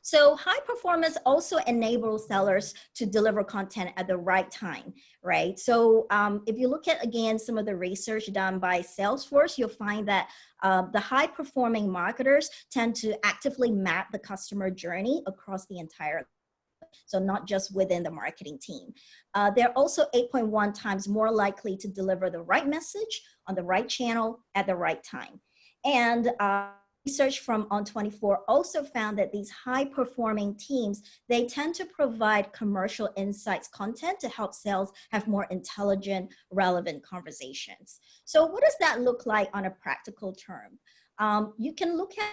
So 0.06 0.36
high 0.36 0.60
performance 0.68 1.18
also 1.26 1.58
enables 1.66 2.28
sellers 2.28 2.76
to 2.94 3.08
deliver 3.08 3.44
content 3.44 3.90
at 3.98 4.08
the 4.08 4.16
right 4.16 4.52
time, 4.52 4.94
right? 5.24 5.58
So 5.58 6.06
um, 6.12 6.44
if 6.46 6.60
you 6.60 6.68
look 6.68 6.88
at, 6.88 7.04
again, 7.04 7.40
some 7.40 7.58
of 7.58 7.66
the 7.66 7.76
research 7.76 8.32
done 8.32 8.60
by 8.60 8.82
Salesforce, 8.82 9.58
you'll 9.58 9.68
find 9.68 10.08
that 10.08 10.30
uh, 10.62 10.84
the 10.94 11.00
high 11.00 11.26
performing 11.26 11.92
marketers 11.92 12.52
tend 12.70 12.96
to 12.98 13.18
actively 13.26 13.72
map 13.72 14.12
the 14.12 14.20
customer 14.20 14.70
journey 14.70 15.24
across 15.26 15.66
the 15.66 15.80
entire 15.80 16.28
so 17.06 17.20
not 17.20 17.48
just 17.48 17.76
within 17.76 18.04
the 18.04 18.12
marketing 18.12 18.60
team. 18.62 18.94
Uh, 19.34 19.52
they're 19.52 19.78
also 19.78 20.06
8.1 20.14 20.74
times 20.74 21.08
more 21.08 21.32
likely 21.32 21.78
to 21.78 21.88
deliver 21.88 22.30
the 22.30 22.42
right 22.42 22.68
message 22.68 23.22
on 23.48 23.56
the 23.56 23.64
right 23.64 23.88
channel 23.88 24.40
at 24.56 24.68
the 24.68 24.76
right 24.76 25.04
time. 25.04 25.40
And 25.84 26.32
uh, 26.40 26.70
research 27.06 27.40
from 27.40 27.66
On24 27.70 28.38
also 28.48 28.84
found 28.84 29.18
that 29.20 29.32
these 29.32 29.50
high 29.52 29.86
performing 29.86 30.56
teams, 30.56 31.04
they 31.30 31.46
tend 31.46 31.76
to 31.76 31.86
provide 31.86 32.52
commercial 32.54 33.10
insights 33.16 33.68
content 33.68 34.20
to 34.20 34.30
help 34.30 34.54
sales 34.54 34.92
have 35.12 35.28
more 35.28 35.46
intelligent, 35.52 36.34
relevant 36.52 37.04
conversations. 37.04 38.00
So 38.26 38.46
what 38.46 38.64
does 38.64 38.76
that 38.80 39.02
look 39.02 39.26
like 39.26 39.50
on 39.54 39.66
a 39.66 39.72
practical 39.72 40.34
term? 40.34 40.80
Um, 41.20 41.54
you 41.58 41.74
can 41.74 41.96
look 41.96 42.18
at 42.18 42.30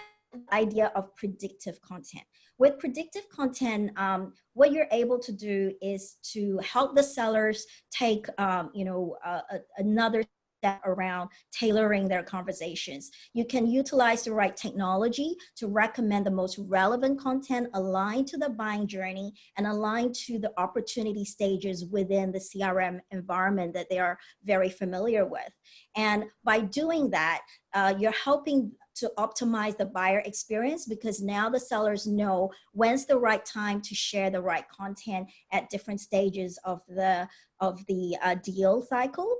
idea 0.53 0.93
of 0.95 1.15
predictive 1.17 1.81
content. 1.83 2.25
With 2.59 2.79
predictive 2.79 3.29
content, 3.29 3.91
um, 3.97 4.35
what 4.55 4.73
you're 4.73 4.89
able 4.93 5.19
to 5.19 5.33
do 5.33 5.73
is 5.81 6.17
to 6.33 6.59
help 6.59 6.95
the 6.95 7.03
sellers 7.03 7.67
take, 7.91 8.27
um, 8.39 8.71
you 8.75 8.85
know, 8.85 9.17
uh, 9.25 9.41
another 9.79 10.25
step 10.63 10.81
around 10.85 11.29
tailoring 11.51 12.07
their 12.07 12.23
conversations. 12.23 13.11
You 13.35 13.45
can 13.45 13.67
utilize 13.67 14.23
the 14.23 14.33
right 14.33 14.57
technology 14.57 15.35
to 15.57 15.67
recommend 15.67 16.25
the 16.25 16.31
most 16.31 16.57
relevant 16.59 17.19
content 17.19 17.69
aligned 17.75 18.29
to 18.29 18.37
the 18.37 18.51
buying 18.51 18.87
journey 18.87 19.33
and 19.57 19.67
aligned 19.67 20.15
to 20.27 20.39
the 20.39 20.53
opportunity 20.59 21.25
stages 21.25 21.87
within 21.87 22.31
the 22.31 22.39
CRM 22.39 23.01
environment 23.11 23.75
that 23.75 23.89
they 23.91 23.99
are 23.99 24.17
very 24.45 24.71
familiar 24.71 25.27
with. 25.27 25.51
And 25.97 26.27
by 26.45 26.61
doing 26.61 27.11
that, 27.11 27.41
uh, 27.75 27.95
you're 27.99 28.13
helping 28.13 28.71
to 28.95 29.11
optimize 29.19 29.77
the 29.77 29.87
buyer 29.87 30.21
experience 30.25 30.87
because 30.87 31.21
now 31.21 31.49
the 31.49 31.61
sellers 31.61 32.07
know 32.07 32.51
when's 32.73 33.07
the 33.07 33.19
right 33.19 33.45
time 33.45 33.81
to 33.81 33.95
share 33.95 34.31
the 34.31 34.41
right 34.41 34.65
content 34.69 35.29
at 35.53 35.71
different 35.71 36.01
stages 36.01 36.59
of 36.65 36.81
the 36.89 37.29
of 37.61 37.85
the 37.87 38.17
uh, 38.23 38.35
deal 38.43 38.83
cycle 38.83 39.37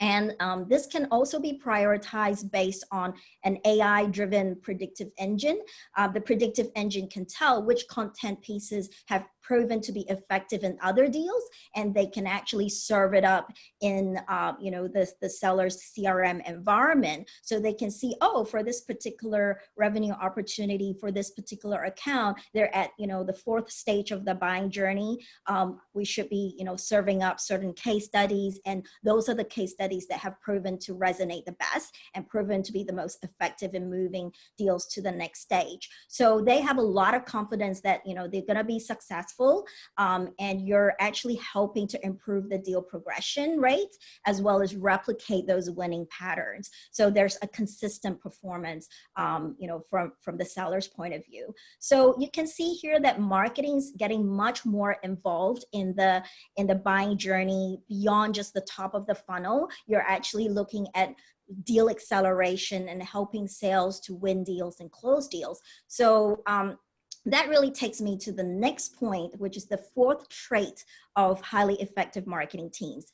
and 0.00 0.34
um, 0.40 0.66
this 0.68 0.86
can 0.86 1.06
also 1.10 1.40
be 1.40 1.60
prioritized 1.64 2.50
based 2.50 2.84
on 2.92 3.14
an 3.44 3.58
AI 3.64 4.06
driven 4.06 4.56
predictive 4.60 5.08
engine. 5.18 5.60
Uh, 5.96 6.08
the 6.08 6.20
predictive 6.20 6.68
engine 6.76 7.08
can 7.08 7.24
tell 7.24 7.62
which 7.62 7.88
content 7.88 8.42
pieces 8.42 8.90
have 9.06 9.26
proven 9.46 9.80
to 9.80 9.92
be 9.92 10.04
effective 10.08 10.64
in 10.64 10.76
other 10.82 11.06
deals 11.08 11.42
and 11.76 11.94
they 11.94 12.06
can 12.06 12.26
actually 12.26 12.68
serve 12.68 13.14
it 13.14 13.24
up 13.24 13.52
in 13.80 14.18
uh, 14.28 14.54
you 14.60 14.70
know 14.70 14.88
the, 14.88 15.08
the 15.22 15.30
seller's 15.30 15.80
crm 15.96 16.46
environment. 16.48 17.28
So 17.42 17.60
they 17.60 17.72
can 17.72 17.90
see 17.90 18.16
oh 18.20 18.44
for 18.44 18.62
this 18.64 18.80
particular 18.80 19.60
revenue 19.76 20.12
opportunity 20.12 20.96
for 20.98 21.12
this 21.12 21.30
particular 21.30 21.84
account 21.84 22.38
they're 22.54 22.74
at 22.74 22.90
you 22.98 23.06
know 23.06 23.22
the 23.22 23.32
fourth 23.32 23.70
stage 23.70 24.10
of 24.10 24.24
the 24.24 24.34
buying 24.34 24.70
journey. 24.70 25.18
Um, 25.46 25.80
we 25.94 26.04
should 26.04 26.28
be 26.28 26.54
you 26.58 26.64
know 26.64 26.76
serving 26.76 27.22
up 27.22 27.38
certain 27.38 27.72
case 27.72 28.06
studies 28.06 28.58
and 28.66 28.84
those 29.04 29.28
are 29.28 29.34
the 29.34 29.44
case 29.44 29.72
studies 29.72 30.06
that 30.08 30.18
have 30.18 30.40
proven 30.40 30.78
to 30.80 30.94
resonate 30.94 31.44
the 31.44 31.56
best 31.66 31.94
and 32.14 32.28
proven 32.28 32.62
to 32.62 32.72
be 32.72 32.82
the 32.82 32.92
most 32.92 33.22
effective 33.22 33.74
in 33.74 33.88
moving 33.88 34.32
deals 34.58 34.86
to 34.88 35.02
the 35.02 35.12
next 35.12 35.40
stage. 35.40 35.88
So 36.08 36.40
they 36.40 36.60
have 36.60 36.78
a 36.78 36.82
lot 37.00 37.14
of 37.14 37.24
confidence 37.24 37.80
that 37.82 38.00
you 38.04 38.14
know 38.14 38.26
they're 38.26 38.42
going 38.42 38.56
to 38.56 38.64
be 38.64 38.80
successful 38.80 39.35
successful 39.36 39.66
um, 39.98 40.28
and 40.38 40.66
you're 40.66 40.94
actually 41.00 41.36
helping 41.36 41.86
to 41.88 42.04
improve 42.04 42.48
the 42.48 42.58
deal 42.58 42.82
progression 42.82 43.58
rate 43.58 43.96
as 44.26 44.42
well 44.42 44.62
as 44.62 44.76
replicate 44.76 45.46
those 45.46 45.70
winning 45.70 46.06
patterns. 46.10 46.70
So 46.90 47.10
there's 47.10 47.38
a 47.42 47.48
consistent 47.48 48.20
performance, 48.20 48.88
um, 49.16 49.56
you 49.58 49.68
know, 49.68 49.82
from, 49.90 50.12
from 50.22 50.36
the 50.36 50.44
seller's 50.44 50.88
point 50.88 51.14
of 51.14 51.24
view. 51.26 51.54
So 51.78 52.16
you 52.18 52.30
can 52.30 52.46
see 52.46 52.74
here 52.74 53.00
that 53.00 53.20
marketing's 53.20 53.92
getting 53.92 54.26
much 54.26 54.64
more 54.64 54.96
involved 55.02 55.64
in 55.72 55.94
the, 55.96 56.22
in 56.56 56.66
the 56.66 56.74
buying 56.74 57.16
journey 57.18 57.80
beyond 57.88 58.34
just 58.34 58.54
the 58.54 58.62
top 58.62 58.94
of 58.94 59.06
the 59.06 59.14
funnel. 59.14 59.68
You're 59.86 60.02
actually 60.02 60.48
looking 60.48 60.86
at 60.94 61.14
deal 61.62 61.88
acceleration 61.88 62.88
and 62.88 63.02
helping 63.02 63.46
sales 63.46 64.00
to 64.00 64.14
win 64.14 64.42
deals 64.42 64.80
and 64.80 64.90
close 64.90 65.28
deals. 65.28 65.60
So 65.86 66.42
um, 66.46 66.76
that 67.26 67.48
really 67.48 67.70
takes 67.70 68.00
me 68.00 68.16
to 68.18 68.32
the 68.32 68.44
next 68.44 68.96
point, 68.96 69.38
which 69.38 69.56
is 69.56 69.66
the 69.66 69.78
fourth 69.78 70.28
trait 70.28 70.84
of 71.16 71.40
highly 71.40 71.74
effective 71.80 72.26
marketing 72.26 72.70
teams. 72.70 73.06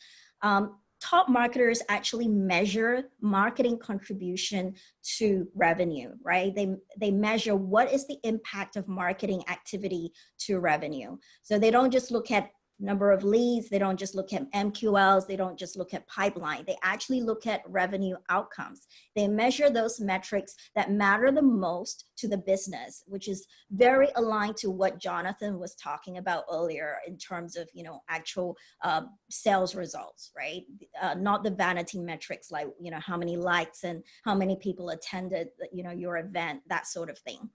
Um, 0.43 0.77
top 1.01 1.29
marketers 1.29 1.83
actually 1.89 2.29
measure 2.29 3.05
marketing 3.21 3.77
contribution 3.79 4.75
to 5.19 5.49
revenue, 5.55 6.11
right? 6.23 6.55
They, 6.55 6.77
they 6.97 7.11
measure 7.11 7.57
what 7.57 7.93
is 7.93 8.07
the 8.07 8.19
impact 8.23 8.77
of 8.77 8.87
marketing 8.87 9.43
activity 9.49 10.13
to 10.41 10.61
revenue. 10.61 11.17
So 11.43 11.59
they 11.59 11.73
don't 11.73 11.91
just 11.91 12.13
look 12.13 12.31
at 12.31 12.51
number 12.83 13.13
of 13.13 13.25
leads. 13.25 13.69
They 13.69 13.79
don't 13.79 13.99
just 13.99 14.15
look 14.15 14.33
at 14.33 14.51
MQLs. 14.53 15.27
They 15.27 15.37
don't 15.37 15.59
just 15.59 15.77
look 15.77 15.95
at 15.95 16.07
pipeline. 16.09 16.65
They 16.67 16.77
actually 16.83 17.21
look 17.21 17.47
at 17.47 17.63
revenue 17.67 18.17
outcomes. 18.29 18.87
They 19.15 19.29
measure 19.29 19.71
those 19.71 20.01
metrics 20.01 20.55
that 20.75 20.91
matter 20.91 21.31
the 21.31 21.43
most 21.43 22.07
to 22.19 22.29
the 22.29 22.39
business, 22.39 23.05
which 23.07 23.29
is 23.29 23.47
very 23.71 24.09
aligned 24.17 24.57
to 24.59 24.71
what 24.71 25.01
Jonathan 25.01 25.59
was 25.59 25.75
talking 25.77 26.19
about 26.19 26.45
earlier 26.51 26.97
in 27.07 27.17
terms 27.17 27.57
of, 27.57 27.69
you 27.73 27.85
know, 27.85 28.01
actual 28.09 28.57
uh, 28.83 29.03
sales 29.31 29.75
results, 29.75 30.31
right? 30.37 30.63
Uh, 31.01 31.15
not 31.15 31.45
the 31.45 31.51
vanity 31.51 31.99
metrics 31.99 32.51
like, 32.51 32.69
you 32.81 32.91
know, 32.91 33.01
how 33.01 33.17
many 33.17 33.37
likes 33.37 33.85
and 33.85 34.03
how 34.25 34.35
many 34.35 34.57
people 34.57 34.91
attended, 34.91 35.49
you 35.73 35.83
know, 35.83 35.91
your 35.91 36.19
event, 36.19 36.61
that 36.69 36.87
sort 36.87 37.11
of 37.11 37.19
thing 37.19 37.49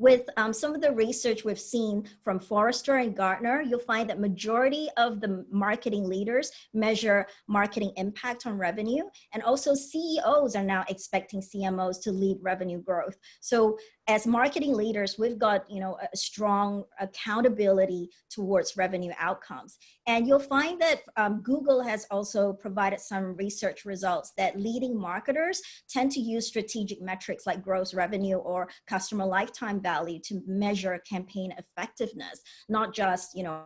with 0.00 0.22
um, 0.38 0.52
some 0.54 0.74
of 0.74 0.80
the 0.80 0.90
research 0.90 1.44
we've 1.44 1.60
seen 1.60 2.08
from 2.24 2.40
Forrester 2.40 2.96
and 2.96 3.14
Gartner, 3.14 3.60
you'll 3.60 3.78
find 3.80 4.08
that 4.08 4.18
majority 4.18 4.88
of 4.96 5.20
the 5.20 5.44
marketing 5.50 6.08
leaders 6.08 6.50
measure 6.72 7.26
marketing 7.46 7.92
impact 7.98 8.46
on 8.46 8.56
revenue. 8.56 9.04
And 9.34 9.42
also 9.42 9.74
CEOs 9.74 10.56
are 10.56 10.64
now 10.64 10.86
expecting 10.88 11.42
CMOs 11.42 12.00
to 12.04 12.12
lead 12.12 12.38
revenue 12.40 12.80
growth. 12.80 13.18
So 13.40 13.76
as 14.08 14.26
marketing 14.26 14.72
leaders, 14.74 15.16
we've 15.18 15.38
got 15.38 15.70
you 15.70 15.80
know 15.80 15.98
a 16.00 16.16
strong 16.16 16.84
accountability 16.98 18.08
towards 18.30 18.78
revenue 18.78 19.12
outcomes. 19.18 19.76
And 20.06 20.26
you'll 20.26 20.38
find 20.38 20.80
that 20.80 21.02
um, 21.18 21.42
Google 21.42 21.82
has 21.82 22.06
also 22.10 22.54
provided 22.54 23.00
some 23.00 23.36
research 23.36 23.84
results 23.84 24.32
that 24.38 24.58
leading 24.58 24.98
marketers 24.98 25.60
tend 25.90 26.10
to 26.12 26.20
use 26.20 26.46
strategic 26.46 27.02
metrics 27.02 27.46
like 27.46 27.62
gross 27.62 27.92
revenue 27.92 28.36
or 28.36 28.68
customer 28.86 29.26
lifetime 29.26 29.80
value 29.80 29.89
to 30.24 30.40
measure 30.46 31.00
campaign 31.08 31.52
effectiveness, 31.58 32.40
not 32.68 32.94
just 32.94 33.36
you 33.36 33.42
know 33.42 33.64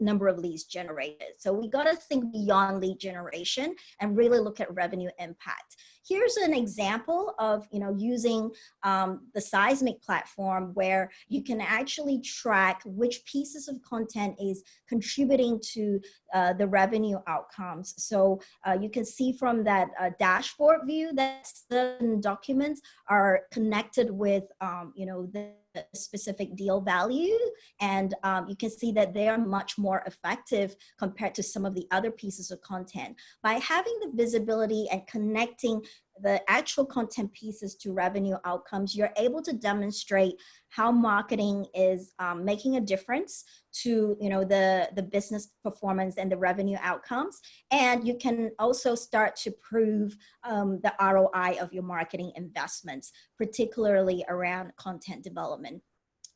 number 0.00 0.28
of 0.28 0.38
leads 0.38 0.64
generated. 0.64 1.28
So 1.38 1.52
we 1.52 1.68
got 1.68 1.84
to 1.84 1.96
think 1.96 2.32
beyond 2.32 2.80
lead 2.80 2.98
generation 2.98 3.74
and 4.00 4.16
really 4.16 4.38
look 4.38 4.60
at 4.60 4.74
revenue 4.74 5.10
impact. 5.18 5.76
Here's 6.08 6.36
an 6.36 6.54
example 6.54 7.34
of 7.38 7.66
you 7.70 7.80
know 7.80 7.94
using 7.98 8.50
um, 8.82 9.28
the 9.34 9.40
Seismic 9.40 10.00
platform 10.02 10.70
where 10.74 11.10
you 11.28 11.42
can 11.42 11.60
actually 11.60 12.20
track 12.20 12.82
which 12.84 13.24
pieces 13.24 13.68
of 13.68 13.80
content 13.82 14.36
is 14.40 14.62
contributing 14.88 15.60
to 15.72 16.00
uh, 16.34 16.52
the 16.52 16.66
revenue 16.66 17.18
outcomes. 17.26 17.94
So 17.98 18.40
uh, 18.66 18.76
you 18.80 18.90
can 18.90 19.04
see 19.04 19.32
from 19.32 19.64
that 19.64 19.88
uh, 20.00 20.10
dashboard 20.18 20.80
view 20.86 21.12
that 21.14 21.48
certain 21.70 22.20
documents 22.20 22.80
are 23.08 23.40
connected 23.52 24.10
with 24.10 24.44
um, 24.60 24.92
you 24.94 25.06
know 25.06 25.26
the 25.32 25.52
specific 25.94 26.56
deal 26.56 26.80
value 26.80 27.38
and 27.80 28.14
um, 28.22 28.48
you 28.48 28.56
can 28.56 28.70
see 28.70 28.92
that 28.92 29.12
they 29.12 29.28
are 29.28 29.38
much 29.38 29.78
more 29.78 30.02
effective 30.06 30.76
compared 30.98 31.34
to 31.34 31.42
some 31.42 31.64
of 31.64 31.74
the 31.74 31.86
other 31.90 32.10
pieces 32.10 32.50
of 32.50 32.60
content 32.62 33.16
by 33.42 33.54
having 33.54 33.98
the 34.00 34.10
visibility 34.14 34.86
and 34.90 35.06
connecting 35.06 35.82
the 36.22 36.40
actual 36.50 36.84
content 36.84 37.32
pieces 37.32 37.74
to 37.76 37.92
revenue 37.92 38.36
outcomes, 38.44 38.96
you're 38.96 39.12
able 39.16 39.42
to 39.42 39.52
demonstrate 39.52 40.34
how 40.68 40.90
marketing 40.90 41.66
is 41.74 42.12
um, 42.18 42.44
making 42.44 42.76
a 42.76 42.80
difference 42.80 43.44
to 43.82 44.16
you 44.20 44.28
know 44.28 44.44
the 44.44 44.88
the 44.96 45.02
business 45.02 45.48
performance 45.62 46.16
and 46.16 46.30
the 46.30 46.36
revenue 46.36 46.78
outcomes. 46.80 47.40
And 47.70 48.06
you 48.06 48.16
can 48.16 48.50
also 48.58 48.94
start 48.94 49.36
to 49.36 49.50
prove 49.50 50.16
um, 50.44 50.80
the 50.82 50.92
roi 51.00 51.56
of 51.60 51.72
your 51.72 51.82
marketing 51.82 52.32
investments 52.36 53.12
particularly 53.38 54.24
around 54.28 54.72
content 54.76 55.22
development 55.22 55.82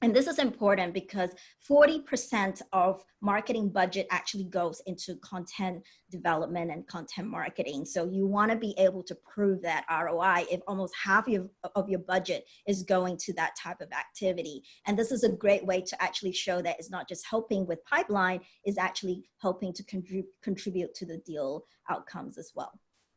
and 0.02 0.16
this 0.16 0.26
is 0.26 0.38
important 0.38 0.94
because 0.94 1.30
40% 1.70 2.62
of 2.72 3.04
marketing 3.20 3.68
budget 3.68 4.06
actually 4.10 4.44
goes 4.44 4.80
into 4.86 5.16
content 5.16 5.82
development 6.10 6.70
and 6.70 6.86
content 6.86 7.28
marketing. 7.28 7.84
So 7.84 8.08
you 8.08 8.26
want 8.26 8.50
to 8.50 8.56
be 8.56 8.74
able 8.78 9.02
to 9.04 9.14
prove 9.16 9.60
that 9.62 9.84
ROI 9.90 10.46
if 10.50 10.60
almost 10.66 10.94
half 11.02 11.28
of, 11.28 11.50
of 11.74 11.90
your 11.90 11.98
budget 11.98 12.44
is 12.66 12.82
going 12.82 13.18
to 13.18 13.34
that 13.34 13.52
type 13.62 13.82
of 13.82 13.92
activity. 13.92 14.62
And 14.86 14.98
this 14.98 15.12
is 15.12 15.22
a 15.22 15.28
great 15.28 15.66
way 15.66 15.82
to 15.82 16.02
actually 16.02 16.32
show 16.32 16.62
that 16.62 16.76
it's 16.78 16.90
not 16.90 17.06
just 17.06 17.26
helping 17.28 17.66
with 17.66 17.84
pipeline, 17.84 18.40
is 18.64 18.78
actually 18.78 19.28
helping 19.42 19.74
to 19.74 19.84
contrib 19.84 20.24
contribute 20.42 20.94
to 20.94 21.04
the 21.04 21.18
deal 21.26 21.64
outcomes 21.90 22.38
as 22.38 22.52
well. 22.54 22.72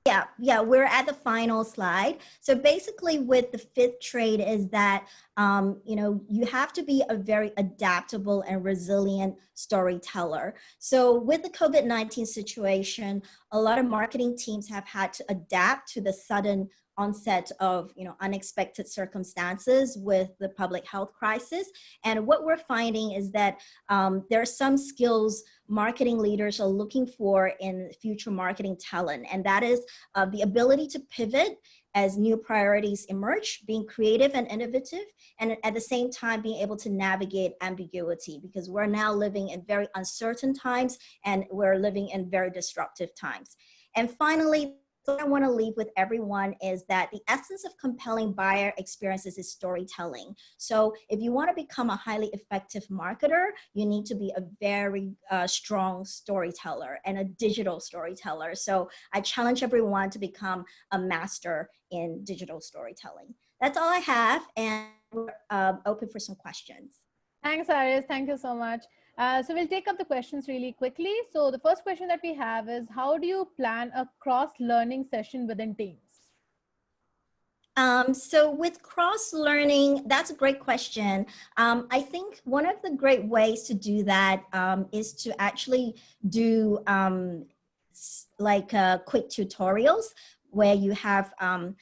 Yeah, 0.06 0.26
yeah, 0.38 0.60
we're 0.60 0.84
at 0.84 1.06
the 1.06 1.14
final 1.14 1.64
slide. 1.64 2.18
So 2.42 2.56
basically, 2.56 3.20
with 3.20 3.54
the 3.54 3.58
fifth 3.58 4.02
trait 4.02 4.42
is 4.42 4.68
that 4.68 5.08
um, 5.38 5.80
you 5.86 5.96
know 5.96 6.22
you 6.28 6.46
have 6.46 6.74
to 6.74 6.84
be 6.84 7.04
a 7.10 7.16
very 7.16 7.54
adaptable 7.56 8.42
and 8.42 8.66
resilient 8.66 9.36
storyteller. 9.54 10.56
So 10.78 11.18
with 11.18 11.42
the 11.42 11.50
COVID 11.50 11.86
nineteen 11.86 12.26
situation, 12.26 13.22
a 13.54 13.60
lot 13.60 13.80
of 13.80 13.86
marketing 13.86 14.38
teams 14.38 14.68
have 14.68 14.86
had 14.86 15.14
to 15.14 15.26
adapt 15.30 15.88
to 15.94 16.02
the 16.02 16.12
sudden 16.12 16.68
onset 16.98 17.52
of 17.60 17.92
you 17.96 18.06
know 18.06 18.16
unexpected 18.22 18.88
circumstances 18.88 19.98
with 19.98 20.30
the 20.40 20.50
public 20.50 20.86
health 20.86 21.12
crisis 21.14 21.68
and 22.04 22.26
what 22.26 22.46
we're 22.46 22.58
finding 22.58 23.14
is 23.14 23.32
that 23.32 23.60
um, 23.90 24.24
there 24.30 24.42
are 24.42 24.46
some 24.46 24.78
skills 24.78 25.44
marketing 25.68 26.18
leaders 26.18 26.60
are 26.60 26.68
looking 26.68 27.08
for 27.08 27.54
in 27.60 27.90
future 28.02 28.32
marketing 28.32 28.78
talent 28.80 29.26
and 29.32 29.44
that 29.44 29.64
is 29.64 29.82
uh, 30.16 30.26
the 30.26 30.42
ability 30.42 30.88
to 30.88 31.00
pivot 31.10 31.58
as 31.96 32.18
new 32.18 32.36
priorities 32.36 33.06
emerge, 33.06 33.62
being 33.68 33.86
creative 33.86 34.32
and 34.34 34.48
innovative, 34.48 35.06
and 35.40 35.56
at 35.64 35.74
the 35.74 35.82
same 35.82 36.10
time 36.10 36.42
being 36.42 36.62
able 36.62 36.76
to 36.78 36.90
navigate 36.90 37.54
ambiguity 37.62 38.40
because 38.42 38.70
we're 38.70 38.88
now 38.88 39.14
living 39.14 39.50
in 39.50 39.64
very 39.66 39.88
uncertain 39.96 40.54
times 40.54 40.98
and 41.26 41.46
we're 41.52 41.76
living 41.76 42.10
in 42.10 42.30
very 42.30 42.50
disruptive 42.50 43.14
times. 43.16 43.56
And 43.96 44.10
finally, 44.10 44.76
what 45.06 45.20
I 45.20 45.26
want 45.26 45.44
to 45.44 45.52
leave 45.52 45.74
with 45.76 45.90
everyone 45.98 46.56
is 46.62 46.86
that 46.86 47.10
the 47.12 47.22
essence 47.28 47.66
of 47.66 47.78
compelling 47.78 48.34
buyer 48.34 48.74
experiences 48.78 49.38
is 49.38 49.52
storytelling. 49.52 50.36
So 50.58 50.94
if 51.10 51.20
you 51.20 51.32
want 51.32 51.50
to 51.50 51.56
become 51.56 51.90
a 51.90 51.96
highly 51.96 52.30
effective 52.34 52.86
marketer, 52.90 53.48
you 53.74 53.86
need 53.86 54.06
to 54.08 54.16
be 54.16 54.32
a 54.36 54.44
very 54.62 55.14
uh, 55.30 55.48
strong 55.48 56.06
storyteller 56.06 57.00
and 57.06 57.18
a 57.18 57.26
digital 57.26 57.80
storyteller. 57.80 58.56
So 58.56 58.90
I 59.14 59.22
challenge 59.22 59.64
everyone 59.64 60.10
to 60.12 60.20
become 60.20 60.66
a 60.92 61.00
master 61.00 61.70
in 61.92 62.24
digital 62.24 62.62
storytelling. 62.62 63.34
That's 63.62 63.78
all 63.78 63.90
I 63.90 64.00
have, 64.00 64.44
and 64.58 64.88
we're 65.14 65.34
uh, 65.50 65.74
open 65.86 66.10
for 66.10 66.20
some 66.20 66.36
questions. 66.36 67.00
Thanks, 67.44 67.70
Iris. 67.70 68.06
Thank 68.08 68.30
you 68.30 68.38
so 68.38 68.56
much. 68.56 68.84
Uh, 69.18 69.44
so 69.44 69.54
we'll 69.54 69.68
take 69.68 69.88
up 69.88 69.98
the 69.98 70.06
questions 70.06 70.48
really 70.48 70.72
quickly. 70.72 71.14
So 71.32 71.52
the 71.52 71.60
first 71.60 71.84
question 71.84 72.08
that 72.08 72.20
we 72.24 72.34
have 72.34 72.68
is 72.68 72.88
how 72.94 73.18
do 73.18 73.28
you 73.28 73.48
plan 73.56 73.92
a 73.96 74.08
cross 74.20 74.50
learning 74.60 75.06
session 75.10 75.48
within 75.48 75.76
teams? 75.76 76.00
Um, 77.76 78.14
so 78.14 78.52
with 78.52 78.82
cross 78.84 79.34
learning, 79.34 80.04
that's 80.08 80.30
a 80.30 80.36
great 80.36 80.60
question. 80.60 81.26
Um, 81.58 81.88
I 81.90 82.02
think 82.02 82.40
one 82.44 82.68
of 82.68 82.76
the 82.84 82.92
great 82.92 83.26
ways 83.26 83.64
to 83.64 83.74
do 83.74 84.04
that 84.04 84.44
um, 84.54 84.88
is 84.92 85.14
to 85.24 85.40
actually 85.42 85.96
do 86.30 86.80
um, 86.86 87.46
like 88.38 88.74
uh, 88.74 89.00
quick 89.00 89.30
tutorials 89.30 90.14
where 90.52 90.76
you 90.76 90.92
have 90.92 91.34
um, 91.40 91.76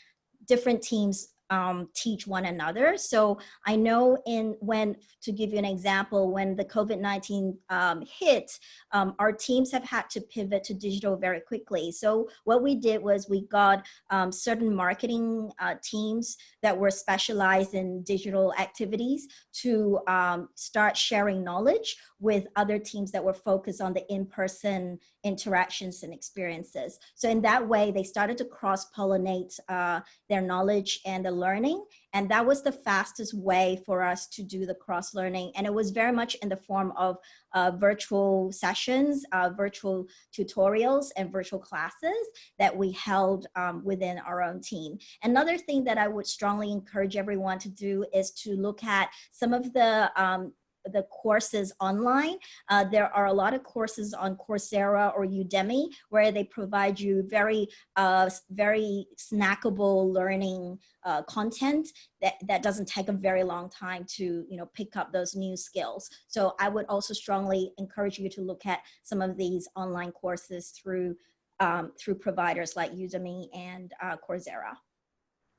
different 0.48 0.82
teams 0.82 1.31
um, 1.52 1.90
teach 1.94 2.26
one 2.26 2.46
another. 2.46 2.98
So 2.98 3.38
I 3.68 3.76
know 3.76 4.18
in 4.26 4.56
when, 4.62 4.96
to 5.22 5.32
give 5.32 5.52
you 5.52 5.60
an 5.60 5.66
example, 5.66 6.32
when 6.32 6.56
the 6.56 6.66
COVID-19 6.66 7.58
um, 7.70 8.04
hit, 8.20 8.52
um, 8.94 9.14
our 9.20 9.32
teams 9.32 9.72
have 9.72 9.84
had 9.84 10.10
to 10.12 10.22
pivot 10.22 10.64
to 10.64 10.74
digital 10.74 11.18
very 11.18 11.42
quickly. 11.42 11.92
So 11.92 12.30
what 12.46 12.64
we 12.64 12.76
did 12.76 13.04
was 13.04 13.30
we 13.30 13.48
got 13.48 13.86
um, 14.10 14.32
certain 14.32 14.74
marketing 14.74 15.52
uh, 15.60 15.76
teams 15.84 16.38
that 16.64 16.76
were 16.76 16.90
specialized 16.90 17.74
in 17.74 18.02
digital 18.04 18.54
activities 18.58 19.28
to 19.62 20.00
um, 20.08 20.50
start 20.56 20.96
sharing 20.96 21.44
knowledge 21.44 21.98
with 22.20 22.48
other 22.56 22.80
teams 22.80 23.12
that 23.12 23.24
were 23.24 23.34
focused 23.34 23.82
on 23.82 23.94
the 23.94 24.10
in-person 24.14 24.98
interactions 25.24 26.04
and 26.04 26.14
experiences. 26.14 27.00
So 27.16 27.30
in 27.30 27.42
that 27.42 27.68
way, 27.68 27.92
they 27.92 28.04
started 28.04 28.38
to 28.38 28.46
cross-pollinate 28.46 29.60
uh, 29.68 30.02
their 30.30 30.42
knowledge 30.42 31.02
and 31.06 31.26
the 31.26 31.32
learning. 31.46 31.80
And 32.14 32.24
that 32.30 32.46
was 32.46 32.60
the 32.62 32.78
fastest 32.90 33.34
way 33.50 33.68
for 33.86 33.98
us 34.12 34.22
to 34.36 34.42
do 34.44 34.60
the 34.66 34.80
cross-learning. 34.86 35.48
And 35.56 35.64
it 35.70 35.74
was 35.80 35.92
very 36.02 36.14
much 36.22 36.34
in 36.44 36.50
the 36.50 36.64
form 36.70 36.90
of 37.06 37.18
uh, 37.58 37.72
virtual 37.88 38.52
sessions, 38.64 39.14
uh, 39.38 39.50
virtual 39.66 39.98
tutorials, 40.36 41.06
and 41.18 41.32
virtual 41.38 41.62
classes 41.70 42.22
that 42.62 42.74
we 42.82 42.90
held 43.10 43.42
um, 43.62 43.76
within 43.90 44.16
our 44.30 44.40
own 44.48 44.62
team. 44.62 44.98
Another 45.24 45.58
thing 45.58 45.84
that 45.86 45.98
I 45.98 46.08
would 46.14 46.28
strongly 46.28 46.70
encourage 46.72 47.16
everyone 47.16 47.60
to 47.60 47.70
do 47.70 47.94
is 48.14 48.32
to 48.44 48.50
look 48.68 48.84
at 48.84 49.10
some 49.32 49.54
of 49.60 49.64
the 49.78 49.92
um, 50.22 50.54
the 50.86 51.04
courses 51.04 51.72
online. 51.80 52.38
Uh, 52.70 52.84
there 52.84 53.14
are 53.14 53.28
a 53.28 53.34
lot 53.34 53.54
of 53.54 53.64
courses 53.64 54.14
on 54.14 54.36
Coursera 54.38 55.14
or 55.16 55.26
Udemy 55.26 55.88
where 56.10 56.32
they 56.32 56.44
provide 56.44 57.00
you 57.00 57.24
very, 57.28 57.68
uh, 57.96 58.30
very 58.50 59.08
snackable 59.18 60.12
learning 60.12 60.80
uh, 61.04 61.24
content 61.24 61.88
that, 62.22 62.34
that 62.48 62.64
doesn't 62.64 62.88
take 62.88 63.10
a 63.10 63.14
very 63.14 63.44
long 63.44 63.70
time 63.70 64.06
to 64.08 64.46
you 64.48 64.58
know 64.58 64.68
pick 64.74 64.96
up 64.96 65.12
those 65.12 65.36
new 65.36 65.58
skills. 65.58 66.10
So 66.28 66.56
I 66.60 66.70
would 66.70 66.86
also 66.88 67.14
strongly 67.14 67.72
encourage 67.78 68.20
you 68.20 68.30
to 68.30 68.42
look 68.42 68.66
at 68.66 68.80
some 69.04 69.22
of 69.22 69.38
these 69.38 69.68
online 69.76 70.12
courses 70.12 70.70
through 70.70 71.16
um, 71.60 71.92
through 72.00 72.16
providers 72.16 72.76
like 72.76 72.92
Udemy 72.92 73.48
and 73.56 73.94
uh, 74.02 74.18
Coursera. 74.18 74.76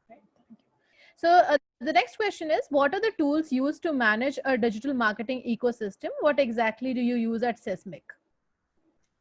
Great 0.08 0.20
thank 0.36 0.50
you. 0.50 0.56
So 1.16 1.28
uh, 1.28 1.58
the 1.84 1.92
next 1.92 2.16
question 2.16 2.50
is, 2.50 2.62
what 2.70 2.94
are 2.94 3.00
the 3.00 3.12
tools 3.18 3.50
used 3.50 3.82
to 3.82 3.92
manage 3.92 4.38
a 4.44 4.56
digital 4.56 4.94
marketing 4.94 5.42
ecosystem? 5.46 6.10
What 6.20 6.38
exactly 6.38 6.94
do 6.94 7.00
you 7.00 7.16
use 7.16 7.42
at 7.42 7.58
Seismic? 7.58 8.04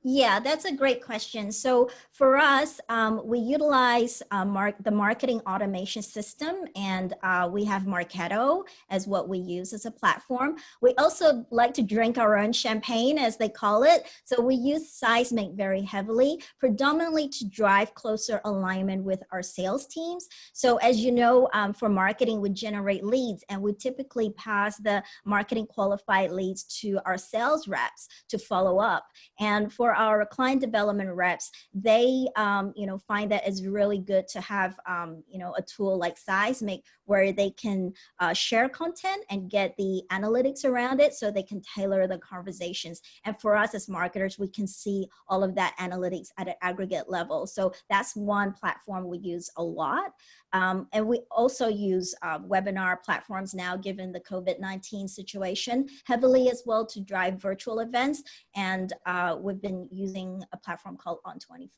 Yeah, 0.04 0.40
that's 0.40 0.66
a 0.66 0.74
great 0.74 1.04
question. 1.06 1.52
So 1.52 1.92
for 2.12 2.36
us, 2.36 2.82
um, 2.90 3.22
we 3.24 3.38
utilize 3.38 4.24
uh, 4.32 4.72
the 4.80 4.90
marketing 4.90 5.42
automation 5.48 6.02
system 6.02 6.56
and 6.76 7.14
uh, 7.22 7.48
we 7.52 7.64
have 7.66 7.84
Marketo 7.84 8.64
as 8.90 9.06
what 9.06 9.30
we 9.30 9.38
use 9.38 9.74
as 9.74 9.86
a 9.86 9.92
platform. 9.92 10.56
We 10.82 10.96
also 10.96 11.46
like 11.52 11.76
to 11.76 11.84
drink 11.84 12.18
our 12.18 12.36
own 12.36 12.52
champagne 12.52 13.20
as 13.20 13.38
they 13.38 13.48
call 13.48 13.84
it. 13.84 14.08
So 14.26 14.42
we 14.42 14.56
use 14.56 14.92
Seismic 14.92 15.52
very 15.52 15.84
heavily, 15.84 16.42
predominantly 16.58 17.30
to 17.30 17.48
drive 17.48 17.94
closer 17.94 18.42
alignment 18.44 19.04
with 19.04 19.22
our 19.32 19.44
sales 19.44 19.86
teams. 19.86 20.28
So 20.54 20.78
as 20.78 21.00
you 21.00 21.12
know, 21.12 21.48
um, 21.54 21.74
for 21.74 21.90
marketing, 21.90 22.42
we 22.42 22.50
generate 22.50 23.04
leads 23.04 23.44
and 23.50 23.62
we 23.62 23.74
typically 23.74 24.32
pass 24.32 24.78
the 24.78 25.04
marketing 25.26 25.68
qualified 25.68 26.32
leads 26.32 26.64
to 26.82 27.00
our 27.06 27.20
sales 27.20 27.68
reps 27.68 28.08
to 28.30 28.40
follow 28.40 28.80
up. 28.80 29.06
And 29.40 29.72
for 29.72 29.91
our 29.96 30.26
client 30.26 30.62
development 30.62 31.12
reps, 31.14 31.52
they, 31.74 32.28
um, 32.36 32.74
you 32.76 32.86
know, 32.86 32.98
find 32.98 33.32
that 33.32 33.48
it's 33.48 33.64
really 33.64 34.00
good 34.00 34.28
to 34.30 34.42
have, 34.42 34.80
um, 34.88 35.24
you 35.28 35.40
know, 35.40 35.54
a 35.58 35.62
tool 35.62 35.98
like 35.98 36.18
Seismic 36.18 36.84
where 37.12 37.34
they 37.34 37.50
can 37.50 37.92
uh, 38.20 38.32
share 38.32 38.70
content 38.70 39.22
and 39.30 39.50
get 39.50 39.76
the 39.78 40.02
analytics 40.14 40.64
around 40.64 41.02
it 41.02 41.14
so 41.14 41.30
they 41.30 41.44
can 41.44 41.62
tailor 41.76 42.08
the 42.08 42.18
conversations. 42.20 43.02
And 43.26 43.36
for 43.42 43.58
us 43.58 43.76
as 43.76 43.90
marketers, 43.90 44.40
we 44.40 44.48
can 44.48 44.66
see 44.66 45.10
all 45.28 45.44
of 45.44 45.54
that 45.56 45.76
analytics 45.78 46.30
at 46.38 46.48
an 46.48 46.54
aggregate 46.62 47.10
level. 47.10 47.46
So 47.48 47.74
that's 47.90 48.16
one 48.16 48.54
platform 48.54 49.10
we 49.10 49.18
use 49.18 49.50
a 49.58 49.64
lot. 49.64 50.12
Um, 50.54 50.88
and 50.94 51.06
we 51.06 51.20
also 51.30 51.68
use 51.68 52.16
uh, 52.22 52.40
webinar 52.40 53.04
platforms 53.04 53.54
now, 53.54 53.76
given 53.76 54.14
the 54.14 54.22
COVID-19 54.22 55.10
situation, 55.10 55.88
heavily 56.06 56.50
as 56.50 56.64
well 56.66 56.86
to 56.86 57.02
drive 57.02 57.42
virtual 57.42 57.82
events. 57.82 58.24
And 58.56 58.94
uh, 59.06 59.36
we've 59.38 59.62
been 59.62 59.90
using 59.92 60.42
a 60.54 60.58
platform 60.58 60.96
called 60.96 61.20
On24. 61.26 61.70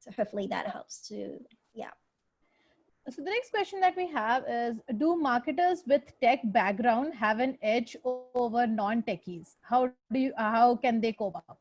So 0.00 0.10
hopefully 0.14 0.46
that 0.48 0.68
helps 0.68 1.00
to, 1.08 1.38
yeah. 1.72 1.92
So 3.08 3.22
the 3.22 3.30
next 3.30 3.50
question 3.50 3.78
that 3.80 3.96
we 3.96 4.08
have 4.08 4.42
is, 4.48 4.76
do 4.98 5.16
marketers 5.16 5.84
with 5.86 6.02
tech 6.20 6.40
background 6.46 7.14
have 7.14 7.38
an 7.38 7.56
edge 7.62 7.96
over 8.04 8.66
non-techies? 8.66 9.54
How 9.62 9.92
do 10.12 10.18
you, 10.18 10.32
how 10.36 10.74
can 10.74 11.00
they 11.00 11.12
cope 11.12 11.36
up? 11.36 11.58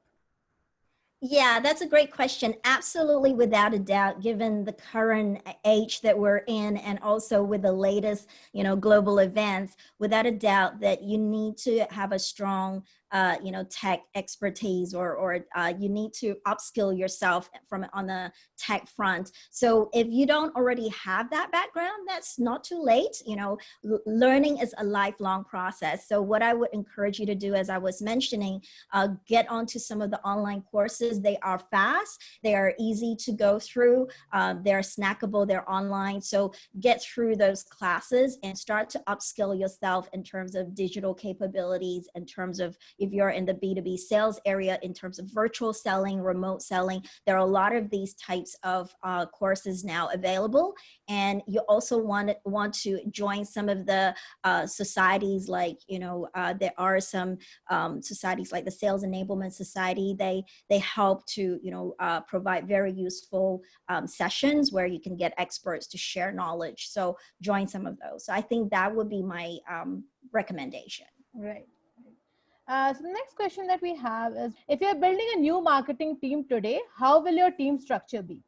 Yeah, 1.22 1.60
that's 1.60 1.82
a 1.82 1.88
great 1.88 2.12
question. 2.12 2.56
Absolutely, 2.66 3.34
without 3.34 3.76
a 3.76 3.80
doubt, 3.80 4.22
given 4.22 4.64
the 4.64 4.74
current 4.74 5.42
age 5.66 6.02
that 6.02 6.18
we're 6.18 6.44
in 6.48 6.78
and 6.78 7.00
also 7.00 7.44
with 7.44 7.62
the 7.62 7.72
latest, 7.72 8.28
you 8.52 8.64
know, 8.64 8.76
global 8.76 9.20
events, 9.20 9.76
without 10.00 10.26
a 10.26 10.32
doubt 10.32 10.80
that 10.82 11.04
you 11.04 11.18
need 11.18 11.58
to 11.60 11.86
have 11.92 12.12
a 12.12 12.20
strong 12.20 12.84
uh, 13.12 13.38
you 13.44 13.52
know, 13.52 13.64
tech 13.66 14.02
expertise 14.16 14.94
or, 14.94 15.16
or 15.16 15.46
uh, 15.56 15.74
you 15.80 15.90
need 15.90 16.12
to 16.14 16.36
upskill 16.48 16.98
yourself 16.98 17.50
from 17.68 17.86
on 17.94 18.08
the 18.08 18.32
tech 18.58 18.88
front. 18.88 19.32
So 19.52 19.90
if 19.94 20.08
you 20.10 20.26
don't 20.26 20.56
already 20.56 20.90
have 20.90 21.30
that 21.32 21.52
background, 21.52 22.08
that's 22.08 22.40
not 22.40 22.64
too 22.64 22.82
late. 22.82 23.22
You 23.26 23.36
know, 23.36 23.58
learning 24.06 24.58
is 24.60 24.74
a 24.78 24.84
lifelong 24.84 25.44
process. 25.44 26.08
So 26.08 26.22
what 26.22 26.42
I 26.42 26.54
would 26.54 26.70
encourage 26.74 27.20
you 27.20 27.26
to 27.28 27.36
do, 27.36 27.54
as 27.54 27.70
I 27.70 27.78
was 27.78 28.02
mentioning, 28.02 28.62
uh, 28.94 29.10
get 29.28 29.50
onto 29.50 29.80
some 29.80 30.02
of 30.02 30.12
the 30.12 30.22
online 30.22 30.62
courses. 30.62 31.22
They 31.22 31.38
are 31.38 31.60
fast, 31.72 32.22
they 32.44 32.56
are 32.56 32.74
easy 32.80 33.16
to 33.20 33.32
go 33.32 33.60
through, 33.60 34.08
uh, 34.34 34.56
they're 34.64 34.80
snackable, 34.80 35.48
they're 35.48 35.70
online. 35.70 36.22
So 36.22 36.54
get 36.80 37.02
through 37.02 37.36
those 37.36 37.64
classes 37.64 38.38
and 38.44 38.58
start 38.58 38.90
to 38.92 39.04
upskill 39.08 39.58
yourself 39.60 40.10
in 40.14 40.24
terms 40.24 40.56
of 40.56 40.76
digital 40.76 41.14
capabilities, 41.14 42.08
in 42.16 42.26
terms 42.26 42.60
of 42.60 42.78
if 43.00 43.12
you're 43.12 43.30
in 43.30 43.46
the 43.46 43.54
B2B 43.54 43.98
sales 43.98 44.40
area 44.46 44.80
in 44.82 44.94
terms 44.94 45.20
of 45.20 45.30
virtual 45.32 45.74
selling, 45.74 46.22
remote 46.22 46.62
selling, 46.62 47.04
there 47.26 47.36
are 47.36 47.40
a 47.40 47.46
lot 47.46 47.76
of 47.76 47.90
these 47.90 48.14
types 48.16 48.56
of 48.64 48.94
uh, 49.04 49.26
courses 49.28 49.84
now 49.84 50.10
available. 50.14 50.74
And 51.08 51.42
you 51.48 51.60
also 51.62 51.98
want, 51.98 52.32
want 52.46 52.74
to 52.76 53.00
join 53.12 53.46
some 53.46 53.70
of 53.70 53.86
the 53.86 54.16
uh, 54.44 54.66
societies 54.66 55.48
like, 55.48 55.78
you 55.88 56.00
know, 56.00 56.28
uh, 56.36 56.54
there 56.54 56.74
are 56.78 57.00
some 57.00 57.38
um, 57.70 58.02
societies 58.02 58.52
like 58.52 58.66
the 58.66 58.72
Sales 58.72 59.04
Enablement 59.04 59.54
Society. 59.54 60.16
They, 60.18 60.44
they 60.70 60.80
help 60.80 61.26
to, 61.28 61.60
you 61.62 61.72
know, 61.72 61.96
uh, 62.00 62.22
provide 62.22 62.68
very 62.68 62.92
useful 62.92 63.62
um, 63.90 64.08
sessions 64.08 64.72
where 64.72 64.86
you 64.86 65.00
can 65.00 65.16
get 65.16 65.34
experts 65.38 65.88
to 65.88 65.98
share 65.98 66.32
knowledge. 66.32 66.88
So 66.90 67.18
join 67.42 67.68
some 67.68 67.86
of 67.86 67.98
those. 68.00 68.26
So 68.26 68.34
I 68.34 68.42
think 68.42 68.72
that 68.72 68.94
would 68.94 69.10
be 69.10 69.22
my 69.22 69.58
um, 69.70 70.06
recommendation. 70.32 71.08
Right. 71.34 71.68
Uh, 72.68 72.94
so 72.94 73.04
the 73.04 73.10
next 73.10 73.36
question 73.36 73.68
that 73.68 73.82
we 73.82 73.96
have 73.96 74.34
is, 74.34 74.54
if 74.68 74.82
you're 74.82 74.96
building 74.96 75.28
a 75.36 75.40
new 75.40 75.62
marketing 75.62 76.18
team 76.20 76.44
today, 76.48 76.80
how 76.98 77.22
will 77.22 77.34
your 77.34 77.52
team 77.52 77.80
structure 77.80 78.24
be? 78.24 78.42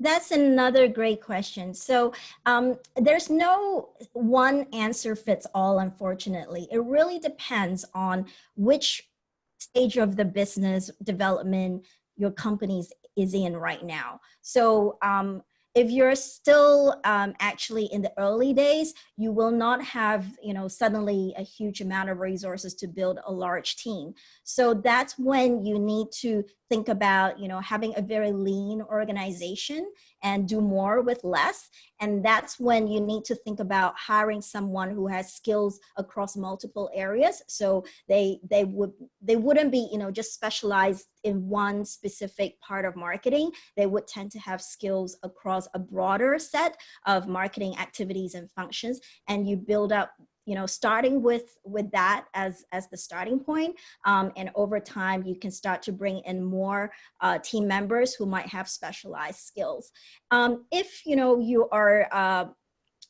That's 0.00 0.30
another 0.30 0.88
great 0.88 1.20
question. 1.20 1.74
So 1.74 2.14
um, 2.46 2.76
there's 2.96 3.28
no 3.28 3.90
one 4.12 4.66
answer 4.72 5.16
fits 5.16 5.46
all, 5.54 5.80
unfortunately. 5.80 6.68
It 6.70 6.82
really 6.82 7.18
depends 7.18 7.84
on 7.94 8.26
which 8.56 9.08
stage 9.58 9.96
of 9.98 10.16
the 10.16 10.24
business 10.24 10.90
development 11.02 11.84
your 12.16 12.30
company 12.30 12.86
is 13.16 13.34
in 13.34 13.56
right 13.56 13.84
now. 13.84 14.20
So 14.40 14.98
um, 15.02 15.42
if 15.74 15.90
you're 15.90 16.14
still 16.14 16.96
um, 17.04 17.34
actually 17.40 17.86
in 17.86 18.02
the 18.02 18.12
early 18.18 18.52
days, 18.52 18.94
you 19.16 19.32
will 19.32 19.50
not 19.50 19.82
have, 19.84 20.26
you 20.42 20.54
know, 20.54 20.66
suddenly 20.66 21.34
a 21.36 21.42
huge 21.42 21.80
amount 21.80 22.10
of 22.10 22.18
resources 22.18 22.74
to 22.74 22.88
build 22.88 23.20
a 23.26 23.32
large 23.32 23.76
team. 23.76 24.14
So 24.44 24.74
that's 24.74 25.18
when 25.18 25.64
you 25.64 25.78
need 25.78 26.08
to 26.20 26.44
think 26.68 26.88
about, 26.88 27.38
you 27.38 27.48
know, 27.48 27.60
having 27.60 27.92
a 27.96 28.02
very 28.02 28.32
lean 28.32 28.82
organization 28.82 29.90
and 30.22 30.48
do 30.48 30.60
more 30.60 31.02
with 31.02 31.22
less. 31.24 31.68
And 32.00 32.24
that's 32.24 32.58
when 32.58 32.86
you 32.86 33.00
need 33.00 33.24
to 33.24 33.34
think 33.34 33.60
about 33.60 33.94
hiring 33.96 34.40
someone 34.40 34.90
who 34.90 35.06
has 35.06 35.32
skills 35.32 35.78
across 35.96 36.36
multiple 36.36 36.90
areas. 36.94 37.42
So 37.48 37.84
they 38.08 38.40
they 38.48 38.64
would 38.64 38.92
they 39.20 39.36
wouldn't 39.36 39.72
be, 39.72 39.88
you 39.90 39.98
know, 39.98 40.10
just 40.10 40.34
specialized 40.34 41.06
in 41.24 41.48
one 41.48 41.84
specific 41.84 42.60
part 42.60 42.84
of 42.84 42.96
marketing. 42.96 43.50
They 43.76 43.86
would 43.86 44.06
tend 44.06 44.30
to 44.32 44.38
have 44.40 44.62
skills 44.62 45.18
across 45.22 45.68
a 45.74 45.78
broader 45.78 46.38
set 46.38 46.76
of 47.06 47.28
marketing 47.28 47.76
activities 47.78 48.34
and 48.34 48.50
functions. 48.52 49.00
And 49.28 49.48
you 49.48 49.56
build 49.56 49.92
up 49.92 50.12
you 50.48 50.54
know, 50.54 50.64
starting 50.64 51.22
with 51.22 51.58
with 51.62 51.90
that 51.90 52.24
as 52.32 52.64
as 52.72 52.88
the 52.88 52.96
starting 52.96 53.38
point, 53.38 53.76
um, 54.06 54.32
and 54.34 54.50
over 54.54 54.80
time 54.80 55.22
you 55.26 55.36
can 55.38 55.50
start 55.50 55.82
to 55.82 55.92
bring 55.92 56.20
in 56.20 56.42
more 56.42 56.90
uh, 57.20 57.38
team 57.38 57.68
members 57.68 58.14
who 58.14 58.24
might 58.24 58.46
have 58.46 58.66
specialized 58.66 59.40
skills. 59.40 59.92
Um, 60.30 60.64
if 60.72 61.02
you 61.04 61.16
know 61.16 61.38
you 61.38 61.68
are 61.68 62.08
uh, 62.10 62.46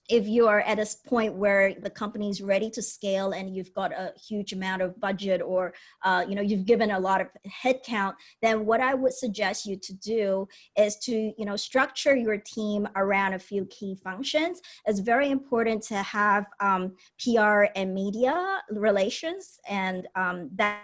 if 0.09 0.27
you 0.27 0.49
are 0.49 0.61
at 0.61 0.79
a 0.79 0.87
point 1.07 1.35
where 1.35 1.75
the 1.75 1.91
company 1.91 2.31
is 2.31 2.41
ready 2.41 2.71
to 2.71 2.83
scale 2.83 3.33
and 3.33 3.55
you've 3.55 3.73
got 3.75 3.93
a 3.93 4.13
huge 4.19 4.53
amount 4.53 4.81
of 4.83 4.99
budget 5.01 5.43
or 5.43 5.75
uh, 6.03 6.25
you 6.27 6.35
know 6.35 6.43
you've 6.43 6.65
given 6.65 6.91
a 6.91 6.99
lot 6.99 7.21
of 7.21 7.29
headcount, 7.65 8.15
then 8.43 8.65
what 8.65 8.81
I 8.81 8.95
would 8.95 9.13
suggest 9.13 9.67
you 9.67 9.77
to 9.77 9.93
do 9.95 10.49
is 10.77 10.97
to 11.01 11.33
you 11.37 11.45
know 11.45 11.57
structure 11.57 12.17
your 12.17 12.39
team 12.39 12.89
around 12.97 13.35
a 13.35 13.39
few 13.39 13.67
key 13.67 13.97
functions. 14.03 14.61
It's 14.87 15.01
very 15.01 15.31
important 15.31 15.83
to 15.85 15.97
have 15.97 16.47
um, 16.61 16.95
PR 17.23 17.67
and 17.77 17.95
media 17.95 18.61
relations, 18.71 19.59
and 19.69 20.07
um, 20.15 20.51
that. 20.57 20.83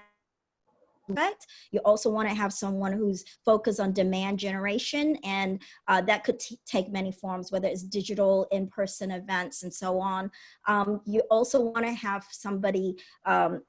You 1.71 1.81
also 1.81 2.11
want 2.11 2.29
to 2.29 2.35
have 2.35 2.53
someone 2.53 2.93
who's 2.93 3.25
focused 3.45 3.81
on 3.81 3.93
demand 3.93 4.39
generation, 4.39 5.17
and 5.25 5.61
uh, 5.89 6.01
that 6.03 6.25
could 6.25 6.41
take 6.67 6.91
many 6.91 7.13
forms, 7.13 7.53
whether 7.53 7.69
it's 7.69 7.83
digital, 7.83 8.47
in-person 8.51 9.11
events, 9.11 9.63
and 9.63 9.73
so 9.73 10.01
on. 10.01 10.31
Um, 10.67 11.01
you 11.05 11.21
also 11.31 11.61
want 11.61 11.87
to 11.87 11.93
have 11.93 12.27
somebody 12.31 12.97
um, 13.27 13.63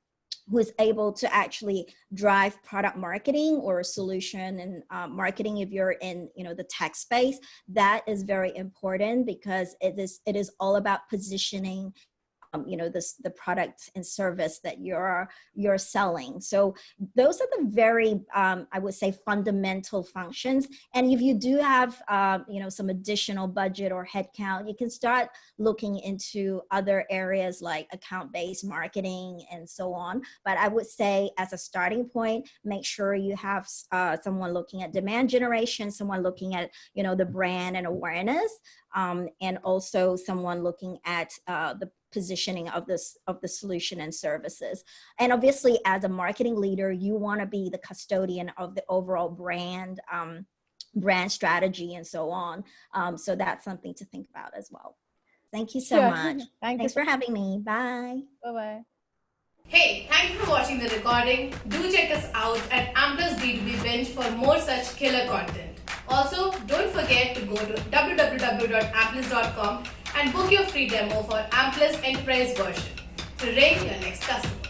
who 0.50 0.60
is 0.60 0.72
able 0.80 1.12
to 1.12 1.34
actually 1.34 1.88
drive 2.14 2.62
product 2.64 2.98
marketing 2.98 3.56
or 3.56 3.84
solution 3.84 4.60
and 4.60 4.84
uh, 4.92 5.08
marketing 5.08 5.58
if 5.58 5.72
you're 5.72 5.96
in 6.02 6.30
you 6.36 6.44
know 6.44 6.54
the 6.54 6.64
tech 6.66 6.96
space 6.96 7.40
that 7.68 8.02
is 8.08 8.24
very 8.24 8.56
important 8.56 9.26
because 9.26 9.76
it 9.82 9.98
is 9.98 10.20
it 10.26 10.36
is 10.36 10.52
all 10.60 10.76
about 10.76 11.10
positioning 11.10 11.92
you 12.68 12.78
know 12.78 12.90
this 12.90 13.14
the 13.24 13.32
product 13.32 13.90
and 13.96 14.06
service 14.06 14.60
that 14.64 14.80
you're 14.80 15.28
you're 15.54 15.78
selling. 15.78 16.40
So 16.40 16.76
those 17.16 17.42
are 17.42 17.48
the 17.58 17.66
very 17.70 18.22
um, 18.34 18.68
i 18.72 18.80
would 18.80 18.94
say 18.94 19.12
fundamental 19.26 20.04
functions. 20.04 20.68
And 20.94 21.12
if 21.12 21.22
you 21.22 21.34
do 21.34 21.58
have 21.58 22.02
um, 22.08 22.46
you 22.48 22.62
know 22.62 22.70
some 22.70 22.90
additional 22.90 23.48
budget 23.48 23.92
or 23.92 24.06
headcount 24.06 24.68
you 24.68 24.76
can 24.76 24.90
start 24.90 25.30
looking 25.58 26.00
into 26.00 26.62
other 26.72 27.06
areas 27.10 27.62
like 27.62 27.88
account 27.92 28.32
based 28.32 28.66
marketing 28.66 29.44
and 29.52 29.68
so 29.68 29.94
on. 29.94 30.22
But 30.44 30.58
i 30.58 30.68
would 30.68 30.88
say 30.88 31.32
as 31.38 31.54
a 31.54 31.58
starting 31.58 32.06
point 32.06 32.48
make 32.64 32.86
sure 32.86 33.16
you 33.16 33.36
have 33.36 33.68
uh, 33.92 34.18
someone 34.24 34.54
looking 34.54 34.84
at 34.84 34.94
demand 34.94 35.30
generation 35.30 35.92
someone 35.92 36.22
looking 36.22 36.56
at 36.56 36.70
you 36.94 37.04
know 37.04 37.16
the 37.16 37.26
brand 37.26 37.76
and 37.78 37.88
awareness 37.88 38.52
um, 38.96 39.28
and 39.42 39.58
also 39.64 40.16
someone 40.16 40.64
looking 40.64 40.98
at 41.06 41.32
uh, 41.48 41.74
the 41.74 41.90
positioning 42.16 42.68
of 42.78 42.82
this 42.92 43.06
of 43.28 43.36
the 43.44 43.48
solution 43.62 43.98
and 44.06 44.14
services 44.28 44.78
and 45.20 45.30
obviously 45.38 45.76
as 45.94 46.02
a 46.06 46.10
marketing 46.24 46.56
leader 46.66 46.90
you 47.06 47.14
want 47.26 47.40
to 47.42 47.46
be 47.58 47.64
the 47.76 47.82
custodian 47.90 48.48
of 48.64 48.68
the 48.78 48.84
overall 48.98 49.30
brand 49.44 49.96
um, 50.18 50.32
brand 51.06 51.30
strategy 51.40 51.90
and 51.98 52.06
so 52.16 52.22
on 52.46 52.64
um, 53.00 53.14
so 53.26 53.32
that's 53.44 53.64
something 53.70 53.94
to 54.00 54.06
think 54.06 54.26
about 54.34 54.52
as 54.60 54.68
well 54.76 54.90
thank 55.56 55.68
you 55.76 55.82
so 55.82 55.98
Sure. 55.98 56.10
much 56.10 56.42
Thank 56.64 56.80
thanks 56.80 56.96
you. 56.96 57.02
for 57.04 57.06
having 57.14 57.32
me 57.40 57.48
bye 57.72 58.20
Bye 58.44 58.52
bye. 58.60 58.82
Hey, 59.68 60.06
thank 60.12 60.26
you 60.32 60.38
for 60.42 60.48
watching 60.56 60.78
the 60.78 60.88
recording. 60.98 61.52
Do 61.70 61.92
check 61.92 62.10
us 62.16 62.26
out 62.36 62.62
at 62.72 62.94
Ampliz 63.04 63.34
B2B 63.42 63.70
Binge 63.86 64.10
for 64.16 64.30
more 64.44 64.60
such 64.60 64.86
killer 64.96 65.26
content. 65.28 65.72
Also, 66.08 66.40
don't 66.74 66.92
forget 66.98 67.36
to 67.36 67.42
go 67.52 67.56
to 67.56 67.74
www.ampliz.com 67.98 69.74
and 70.16 70.32
book 70.32 70.52
your 70.52 70.64
free 70.64 70.88
demo 70.88 71.24
for 71.24 71.46
Ampliz 71.52 72.00
Enterprise 72.04 72.58
version 72.58 72.84
to 73.38 73.48
rate 73.48 73.78
your 73.78 74.00
next 74.02 74.24
customer. 74.24 74.65